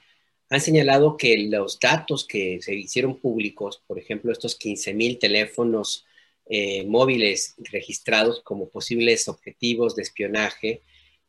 [0.49, 6.05] han señalado que los datos que se hicieron públicos, por ejemplo, estos 15 mil teléfonos
[6.47, 10.81] eh, móviles registrados como posibles objetivos de espionaje,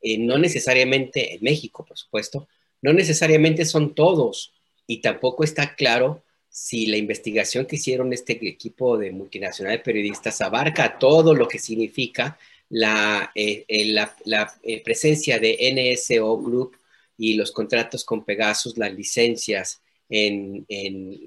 [0.02, 2.48] eh, no necesariamente en México, por supuesto,
[2.82, 4.52] no necesariamente son todos.
[4.86, 10.98] Y tampoco está claro si la investigación que hicieron este equipo de multinacional periodistas abarca
[10.98, 12.38] todo lo que significa
[12.70, 13.84] la, eh, eh,
[14.24, 16.76] la, eh, presencia de NSO Group
[17.16, 20.66] y los contratos con Pegasus, las licencias en,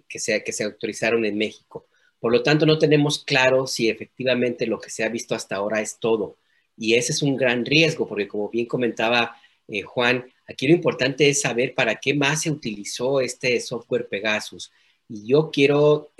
[0.07, 1.87] que, se, que se autorizaron en México.
[2.19, 5.81] Por lo tanto, no tenemos claro si efectivamente lo que se ha visto hasta ahora
[5.81, 6.37] es todo.
[6.77, 9.35] Y ese es un gran riesgo, porque como bien comentaba
[9.85, 14.71] Juan, aquí lo importante es saber para qué más se utilizó este software Pegasus.
[15.07, 16.11] Y yo quiero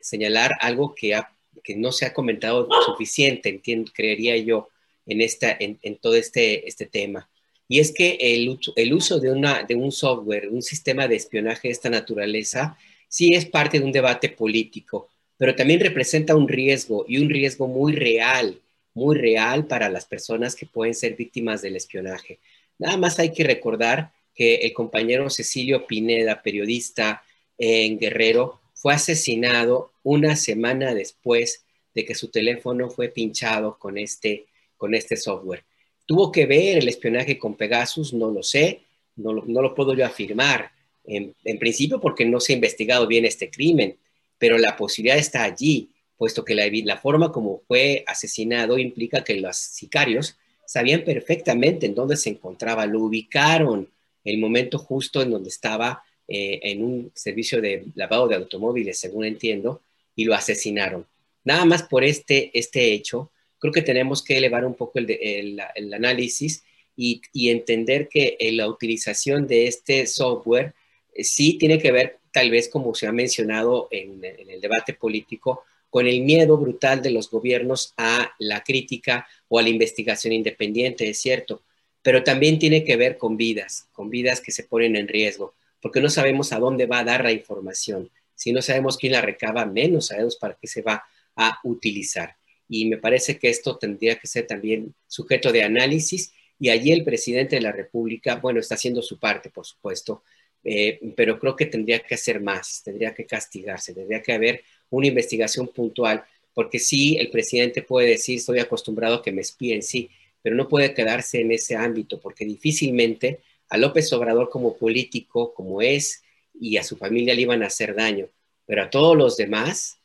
[0.00, 4.68] señalar algo que ha que no se ha comentado suficiente, entiendo, creería yo,
[5.06, 7.28] en, esta, en, todo este, este tema.
[7.68, 8.48] Y es que el,
[8.94, 9.30] uso de,
[9.68, 13.92] de un software, un sistema de espionaje de esta naturaleza, sí es parte de un
[13.92, 18.58] debate político, pero también representa un riesgo y un riesgo muy real,
[18.94, 22.38] muy real para las personas que pueden ser víctimas del espionaje.
[22.78, 27.22] Nada más hay que recordar que el compañero Cecilio Pineda, periodista
[27.58, 31.64] en Guerrero, fue asesinado una semana después
[31.94, 34.46] de que su teléfono fue pinchado con este,
[34.76, 35.64] con este software.
[36.08, 38.14] ¿Tuvo que ver el espionaje con Pegasus?
[38.14, 38.80] No lo sé,
[39.16, 40.72] no lo, no lo puedo yo afirmar.
[41.04, 43.94] En, principio porque no se ha investigado bien este crimen,
[44.38, 49.38] pero la posibilidad está allí, puesto que la, la forma como fue asesinado implica que
[49.38, 53.86] los sicarios sabían perfectamente en dónde se encontraba, lo ubicaron
[54.24, 59.26] el momento justo en donde estaba eh, en un servicio de lavado de automóviles, según
[59.26, 59.82] entiendo,
[60.16, 61.06] y lo asesinaron.
[61.44, 65.94] Nada más por este, este hecho, creo que tenemos que elevar un poco el, el,
[65.94, 66.64] análisis
[66.96, 70.74] y, y, entender que eh, la utilización de este software
[71.14, 74.94] eh, sí tiene que ver, tal vez como se ha mencionado en, en el debate
[74.94, 80.32] político, con el miedo brutal de los gobiernos a la crítica o a la investigación
[80.32, 81.62] independiente, es cierto,
[82.02, 86.00] pero también tiene que ver con vidas, con vidas que se ponen en riesgo porque
[86.00, 88.10] no sabemos a dónde va a dar la información.
[88.34, 91.04] Si no sabemos quién la recaba, menos sabemos para qué se va
[91.36, 92.36] a utilizar.
[92.68, 97.04] Y me parece que esto tendría que ser también sujeto de análisis y allí el
[97.04, 100.22] presidente de la República, bueno, está haciendo su parte, por supuesto,
[100.64, 105.06] eh, pero creo que tendría que hacer más, tendría que castigarse, tendría que haber una
[105.06, 110.10] investigación puntual, porque sí, el presidente puede decir, estoy acostumbrado a que me espíen, sí,
[110.42, 115.80] pero no puede quedarse en ese ámbito, porque difícilmente a López Obrador como político, como
[115.80, 116.22] es,
[116.60, 118.28] y a su familia le iban a hacer daño,
[118.66, 119.98] pero a todos los demás,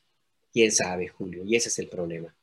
[0.52, 2.36] quién sabe, Julio, y ese es el problema.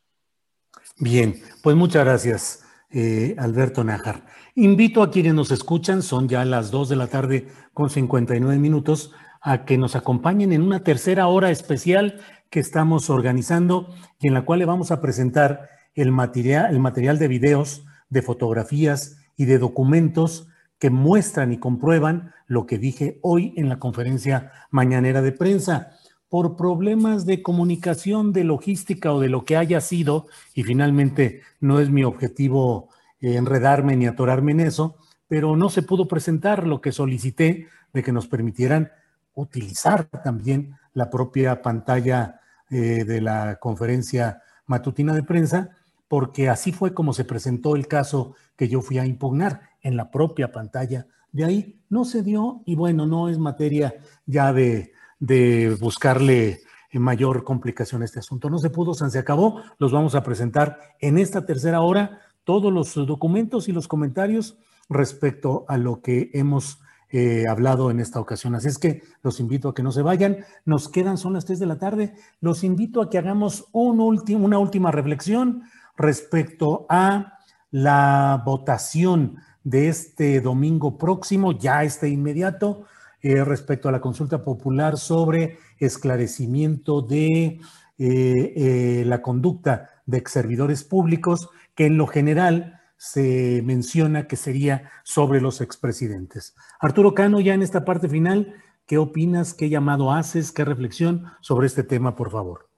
[0.99, 4.27] Bien, pues muchas gracias, eh, Alberto Nájar.
[4.55, 9.13] Invito a quienes nos escuchan, son ya las 2 de la tarde con 59 minutos,
[9.41, 14.43] a que nos acompañen en una tercera hora especial que estamos organizando y en la
[14.43, 19.59] cual le vamos a presentar el material, el material de videos, de fotografías y de
[19.59, 20.49] documentos
[20.79, 25.93] que muestran y comprueban lo que dije hoy en la conferencia mañanera de prensa.
[26.31, 31.81] Por problemas de comunicación, de logística o de lo que haya sido, y finalmente no
[31.81, 32.89] es mi objetivo
[33.21, 34.97] eh, enredarme ni atorarme en eso,
[35.29, 38.91] pero no se pudo presentar lo que solicité de que nos permitieran
[39.35, 45.71] utilizar también la propia pantalla eh, de la conferencia matutina de prensa,
[46.09, 50.11] porque así fue como se presentó el caso que yo fui a impugnar en la
[50.11, 51.07] propia pantalla.
[51.33, 53.95] De ahí no se dio y bueno, no es materia
[54.27, 56.63] ya de, de buscarle
[56.93, 58.51] mayor complicación a este asunto.
[58.51, 59.63] No se pudo, se acabó.
[59.79, 64.59] Los vamos a presentar en esta tercera hora todos los documentos y los comentarios
[64.89, 68.55] respecto a lo que hemos eh, hablado en esta ocasión.
[68.55, 70.39] Así es que los invito a que no se vayan.
[70.65, 72.15] Nos quedan, son las tres de la tarde.
[72.41, 75.63] Los invito a que hagamos un una última reflexión
[75.97, 77.39] respecto a
[77.71, 82.85] la votación de este domingo próximo, ya este inmediato,
[83.23, 87.61] eh, respecto a la consulta popular sobre esclarecimiento de
[87.99, 94.37] eh, eh, la conducta de ex servidores públicos, que en lo general se menciona que
[94.37, 96.55] sería sobre los expresidentes.
[96.81, 98.55] Arturo Cano, ya en esta parte final,
[98.87, 99.53] ¿qué opinas?
[99.53, 100.51] ¿Qué llamado haces?
[100.53, 102.69] ¿Qué reflexión sobre este tema, por favor?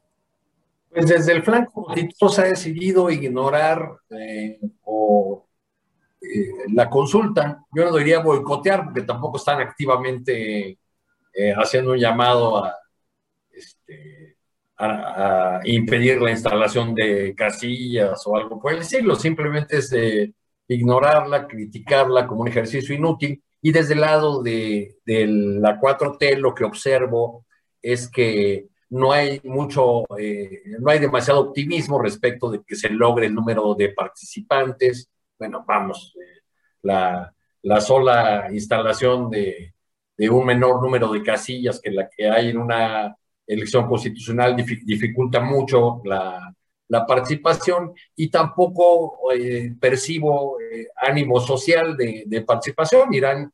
[0.91, 1.87] Pues desde el flanco
[2.29, 3.97] se ha decidido ignorar
[4.85, 5.47] o
[6.23, 7.65] eh, la consulta.
[7.75, 10.79] Yo no diría boicotear porque tampoco están activamente
[11.35, 12.71] eh, haciendo un llamado
[13.51, 14.37] este,
[14.79, 19.15] a, impedir la instalación de casillas o algo por el estilo.
[19.15, 19.95] Simplemente es
[20.69, 23.43] ignorarla, criticarla como un ejercicio inútil.
[23.61, 27.47] Y desde el lado de, de la 4T lo que observo
[27.81, 33.27] es que no hay mucho, eh, no hay demasiado optimismo respecto de que se logre
[33.27, 35.11] el número de participantes
[35.43, 36.41] bueno, vamos, eh,
[36.83, 39.75] la, sola instalación de,
[40.31, 46.01] un menor número de casillas que la que hay en una elección constitucional dificulta mucho
[46.05, 46.55] la,
[46.87, 53.13] la participación y tampoco eh, percibo eh, ánimo social de, de participación.
[53.13, 53.53] Irán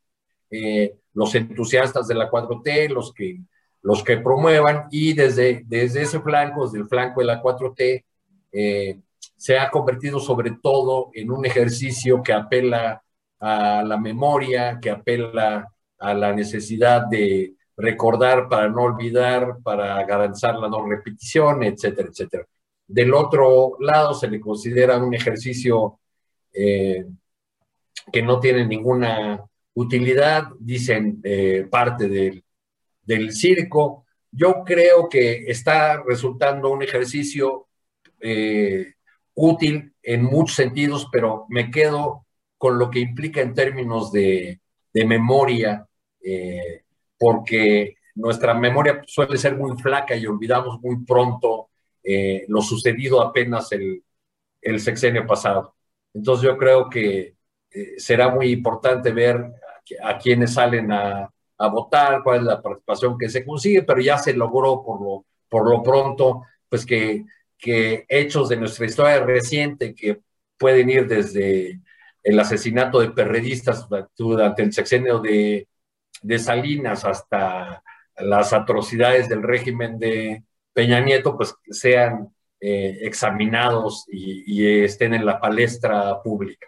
[0.51, 3.39] eh, los entusiastas de la 4T, los que,
[3.81, 8.03] los que promuevan, y desde, desde ese flanco, desde el flanco de la 4T,
[9.39, 13.01] se ha convertido sobre todo en un ejercicio que apela
[13.39, 20.55] a la memoria, que apela a la necesidad de recordar para no olvidar, para garantizar
[20.55, 22.45] la no repetición, etcétera, etcétera.
[22.85, 26.01] Del otro lado se le considera un ejercicio
[26.51, 27.05] eh,
[28.11, 29.41] que no tiene ninguna
[29.73, 32.43] utilidad, dicen eh, parte del,
[33.03, 34.05] del, circo.
[34.31, 37.67] Yo creo que está resultando un ejercicio
[38.19, 38.95] eh,
[39.35, 42.25] útil en muchos sentidos, pero me quedo
[42.57, 44.59] con lo que implica en términos de,
[44.93, 45.87] de memoria,
[47.17, 51.69] porque nuestra memoria suele ser muy flaca y olvidamos muy pronto
[52.03, 54.03] eh, lo sucedido apenas el,
[54.61, 55.75] el, sexenio pasado.
[56.13, 57.35] Entonces yo creo que
[57.71, 59.53] eh, será muy importante ver
[60.03, 64.17] a, quienes salen a, a, votar, cuál es la participación que se consigue, pero ya
[64.17, 67.25] se logró por lo, por lo pronto, pues que,
[67.59, 70.21] que hechos de nuestra historia reciente que
[70.57, 71.79] pueden ir desde
[72.23, 73.87] el asesinato de perredistas
[74.17, 75.67] durante el sexenio de,
[76.21, 77.83] de Salinas hasta
[78.17, 80.43] las atrocidades del régimen de,
[80.79, 86.67] Peña Nieto, pues sean eh, examinados y, estén en la palestra pública.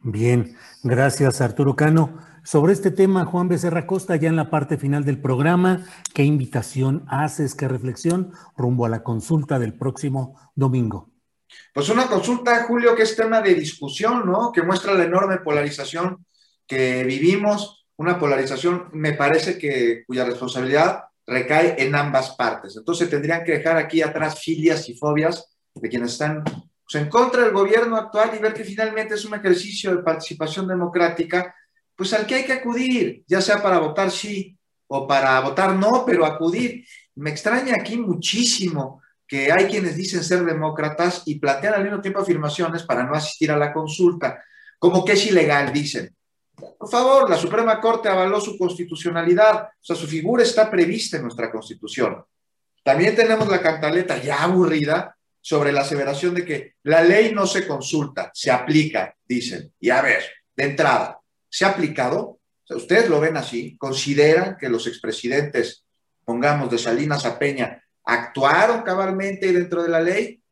[0.00, 2.18] Bien, gracias Arturo Cano.
[2.46, 5.84] Sobre este tema, Juan Becerra Costa, ya en la parte final del programa,
[6.14, 11.10] ¿qué invitación haces, qué reflexión rumbo a la consulta del próximo domingo?
[11.74, 14.52] Pues una consulta, Julio, que es tema de discusión, ¿no?
[14.52, 16.24] Que muestra la enorme polarización
[16.68, 22.76] que vivimos, una polarización, me parece que cuya responsabilidad recae en ambas partes.
[22.76, 27.42] Entonces tendrían que dejar aquí atrás filias y fobias de quienes están pues, en contra
[27.42, 31.52] del gobierno actual y ver que finalmente es un ejercicio de participación democrática,
[31.96, 36.04] pues al que hay que acudir, ya sea para votar sí o para votar no,
[36.06, 36.84] pero acudir.
[37.16, 42.20] Me extraña aquí muchísimo que hay quienes dicen ser demócratas y plantean al mismo tiempo
[42.20, 44.42] afirmaciones para no asistir a la consulta,
[44.78, 46.14] como que es ilegal, dicen.
[46.54, 51.24] Por favor, la Suprema Corte avaló su constitucionalidad, o sea, su figura está prevista en
[51.24, 52.24] nuestra Constitución.
[52.82, 57.66] También tenemos la cantaleta ya aburrida sobre la aseveración de que la ley no se
[57.66, 59.72] consulta, se aplica, dicen.
[59.80, 60.22] Y a ver,
[60.54, 61.15] de entrada,
[61.48, 62.40] ¿se ha aplicado?
[62.68, 63.76] ¿Ustedes lo ven así?
[63.76, 65.84] ¿Consideran que los expresidentes,
[66.24, 70.42] pongamos de Salinas a Peña, actuaron cabalmente dentro de la ley?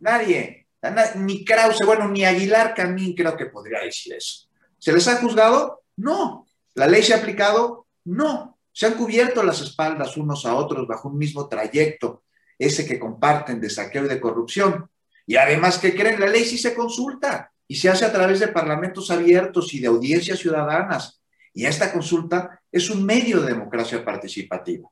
[0.00, 0.68] Nadie,
[1.16, 4.48] ni Krause, bueno, ni Aguilar Camín creo que podría decir eso.
[4.78, 5.82] ¿Se les ha juzgado?
[5.96, 6.46] No.
[6.74, 7.86] ¿La ley se ha aplicado?
[8.04, 8.58] No.
[8.70, 12.24] Se han cubierto las espaldas unos a otros bajo un mismo trayecto,
[12.58, 14.90] ese que comparten de saqueo y de corrupción.
[15.26, 16.20] Y además, ¿qué creen?
[16.20, 19.88] La ley sí se consulta y se hace a través de parlamentos abiertos y de
[19.88, 21.22] audiencias ciudadanas.
[21.52, 24.88] Y esta consulta es un medio de democracia participativa,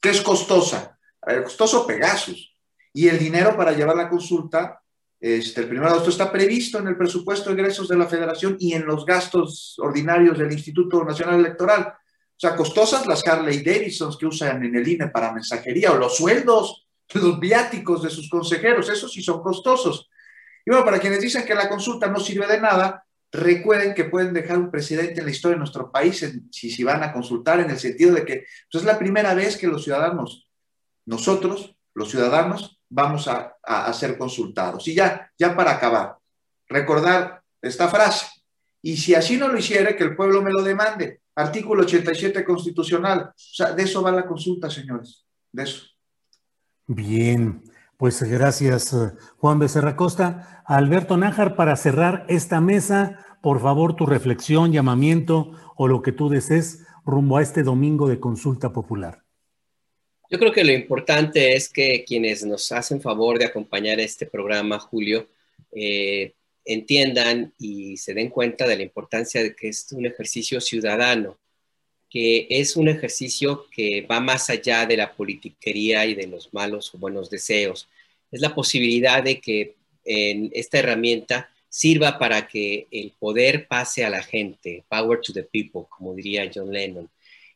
[0.00, 0.98] que es costosa.
[1.44, 2.56] costoso Pegasus.
[2.92, 4.82] Y el dinero para llevar la consulta
[5.22, 8.56] este, el primero de agosto está previsto en el presupuesto de ingresos de la Federación
[8.58, 11.92] y en los gastos ordinarios del Instituto Nacional Electoral.
[11.92, 16.16] O sea, costosas las Harley Davidsons que usan en el INE para mensajería o los
[16.16, 20.10] sueldos, los viáticos de sus consejeros, esos sí son costosos.
[20.64, 24.32] Y bueno, para quienes dicen que la consulta no sirve de nada, recuerden que pueden
[24.34, 27.70] dejar un presidente en la historia de nuestro país si, si van a consultar en
[27.70, 30.46] el sentido de que pues, es la primera vez que los ciudadanos,
[31.06, 33.56] nosotros, los ciudadanos, vamos a,
[33.94, 34.86] ser consultados.
[34.86, 36.16] Y ya, ya para acabar,
[36.68, 38.26] recordar esta frase.
[38.82, 41.20] Y si así no lo hiciere, que el pueblo me lo demande.
[41.34, 43.30] Artículo 87 constitucional.
[43.30, 45.24] O sea, de eso va la consulta, señores.
[45.50, 45.86] De eso.
[46.86, 47.62] Bien,
[48.02, 48.96] pues gracias,
[49.36, 50.64] Juan Becerra Costa.
[50.66, 56.28] Alberto Nájar, para cerrar esta mesa, por favor, tu reflexión, llamamiento o lo que tú
[56.28, 59.22] desees rumbo a este domingo de consulta popular.
[60.28, 64.80] Yo creo que lo importante es que quienes nos hacen favor de acompañar este programa,
[64.80, 65.28] Julio,
[65.70, 66.32] eh,
[66.64, 71.38] entiendan y se den cuenta de la importancia de que es un ejercicio ciudadano,
[72.10, 76.92] que es un ejercicio que va más allá de la politiquería y de los malos
[76.92, 77.88] o buenos deseos.
[78.32, 84.10] Es la posibilidad de que en esta herramienta sirva para que el poder pase a
[84.10, 87.08] la gente, power to the people, como diría John Lennon.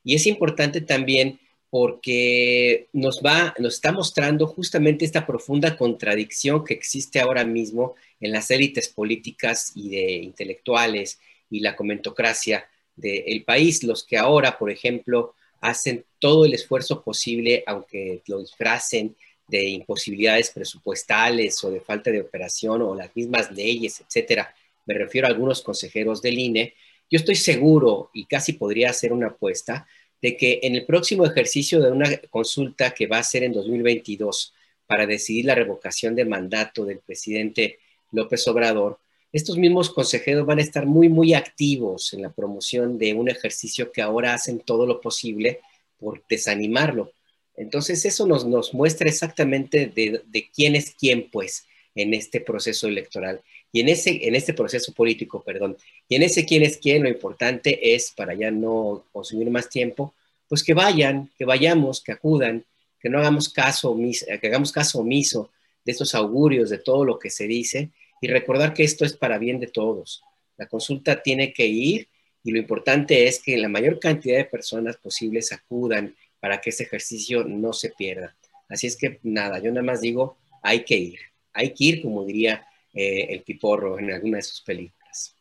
[0.05, 6.74] Y es importante también porque nos va, nos está mostrando justamente esta profunda contradicción que
[6.74, 11.18] existe ahora mismo en las élites políticas y de intelectuales
[11.51, 17.62] y la comentocracia del país, los que ahora, por ejemplo, hacen todo el esfuerzo posible,
[17.66, 19.16] aunque lo disfracen
[19.49, 24.55] de imposibilidades presupuestales o de falta de operación o las mismas leyes, etcétera.
[24.86, 26.74] Me refiero a algunos consejeros del INE.
[27.11, 29.86] Yo estoy seguro y casi podría hacer una apuesta
[30.20, 34.55] de que en el próximo ejercicio de una consulta que va a ser en 2022
[34.86, 37.78] para decidir la revocación de mandato del presidente
[38.12, 38.99] López Obrador,
[39.32, 43.92] estos mismos consejeros van a estar muy, muy activos en la promoción de un ejercicio
[43.92, 45.61] que ahora hacen todo lo posible
[45.99, 47.12] por desanimarlo.
[47.57, 53.41] Entonces eso nos, muestra exactamente de, de, quién es quién, pues, en este proceso electoral
[53.73, 55.77] y en, ese, en este proceso político, perdón.
[56.09, 60.15] Y en ese quién es quién, lo importante es, para ya no consumir más tiempo,
[60.49, 62.65] pues que vayan, que vayamos, que acudan,
[62.99, 63.97] que no hagamos caso,
[64.41, 65.51] que hagamos caso omiso
[65.85, 67.91] de estos augurios, de todo lo que se dice,
[68.21, 70.23] y recordar que esto es para bien de todos.
[70.57, 72.09] La consulta tiene que ir
[72.43, 76.15] y lo importante es que la mayor cantidad de personas posibles acudan
[76.47, 78.36] para que ese ejercicio no se pierda.
[78.68, 81.18] Así es que nada, yo nada más digo, hay que ir,
[81.53, 85.34] hay que ir, como diría eh, el Piporro en alguna de sus películas.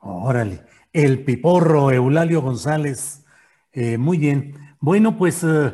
[0.00, 0.60] Órale,
[0.92, 3.24] el Piporro, Eulalio González.
[3.72, 4.52] Eh, muy bien.
[4.80, 5.72] Bueno, pues, eh,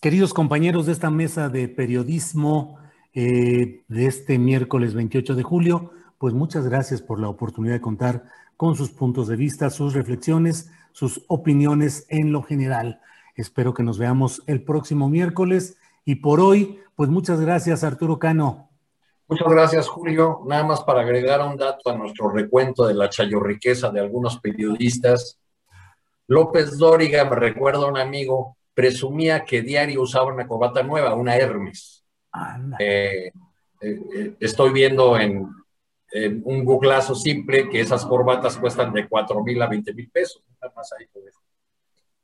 [0.00, 2.80] queridos compañeros de esta mesa de periodismo,
[3.14, 5.92] de este miércoles 28 de julio.
[6.18, 8.24] Pues muchas gracias por la oportunidad de contar
[8.56, 13.00] con sus puntos de vista, sus reflexiones, sus opiniones en lo general.
[13.34, 18.70] Espero que nos veamos el próximo miércoles y por hoy, pues muchas gracias Arturo Cano.
[19.28, 20.40] Muchas gracias Julio.
[20.46, 25.38] Nada más para agregar un dato a nuestro recuento de la chayoriqueza de algunos periodistas.
[26.26, 32.02] López Dóriga, me recuerda un amigo, presumía que diario usaba una corbata nueva, una Hermes
[32.78, 33.32] eh,
[33.80, 35.48] eh, eh, estoy viendo en,
[36.44, 40.42] un googlazo simple que esas corbatas cuestan de 4 mil a 20 mil pesos.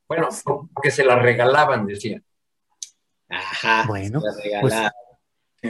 [0.08, 0.28] Bueno,
[0.72, 2.22] porque se las regalaban, decía.
[3.28, 3.84] Ajá.
[3.86, 4.22] Bueno,
[4.62, 4.74] pues,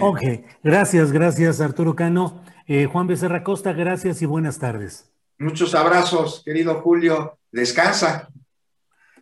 [0.01, 0.20] ok,
[0.62, 2.45] gracias, gracias Arturo Cano.
[2.93, 5.11] Juan Becerra Costa, gracias y buenas tardes.
[5.39, 7.39] Muchos abrazos, querido Julio.
[7.51, 8.28] Descansa.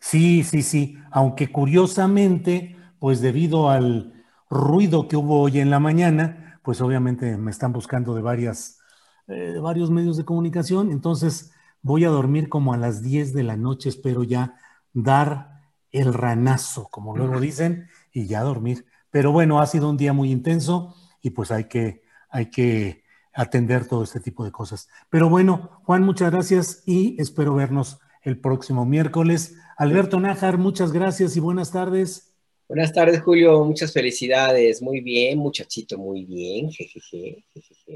[0.01, 0.99] Sí, sí, sí.
[1.11, 7.51] Aunque curiosamente, pues debido al ruido que hubo hoy en la mañana, pues obviamente me
[7.51, 8.81] están buscando de, varias,
[9.29, 11.53] eh, varios medios de comunicación, entonces
[11.83, 14.57] voy a dormir como a las 10 de la noche, espero ya
[14.97, 15.61] dar
[15.93, 18.87] el ranazo, como luego dicen, y ya dormir.
[19.11, 23.87] Pero bueno, ha sido un día muy intenso y pues hay que, hay que atender
[23.87, 24.89] todo este tipo de cosas.
[25.11, 29.57] Pero bueno, Juan, muchas gracias y espero vernos el próximo miércoles.
[29.77, 32.35] Alberto Nájar, muchas gracias y buenas tardes.
[32.67, 33.65] Buenas tardes, Julio.
[33.65, 34.83] Muchas felicidades.
[34.83, 36.71] Muy bien, muchachito, muy bien.
[36.71, 37.45] Jejeje,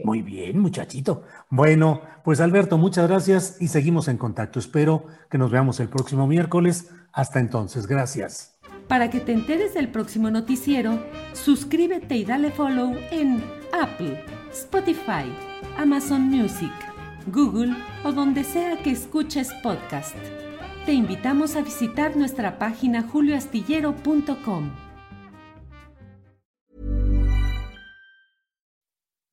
[0.05, 1.25] Muy bien, muchachito.
[1.49, 4.59] Bueno, pues Alberto, muchas gracias y seguimos en contacto.
[4.59, 6.91] Espero que nos veamos el próximo miércoles.
[7.13, 8.59] Hasta entonces, gracias.
[8.87, 10.99] Para que te enteres del próximo noticiero,
[11.33, 15.31] suscríbete y dale follow en Apple, Spotify,
[15.77, 16.73] Amazon Music,
[17.27, 17.75] Google
[18.05, 20.17] o donde sea que escuches podcast
[20.87, 24.90] te invitamos a visitar nuestra página julioastillero.com.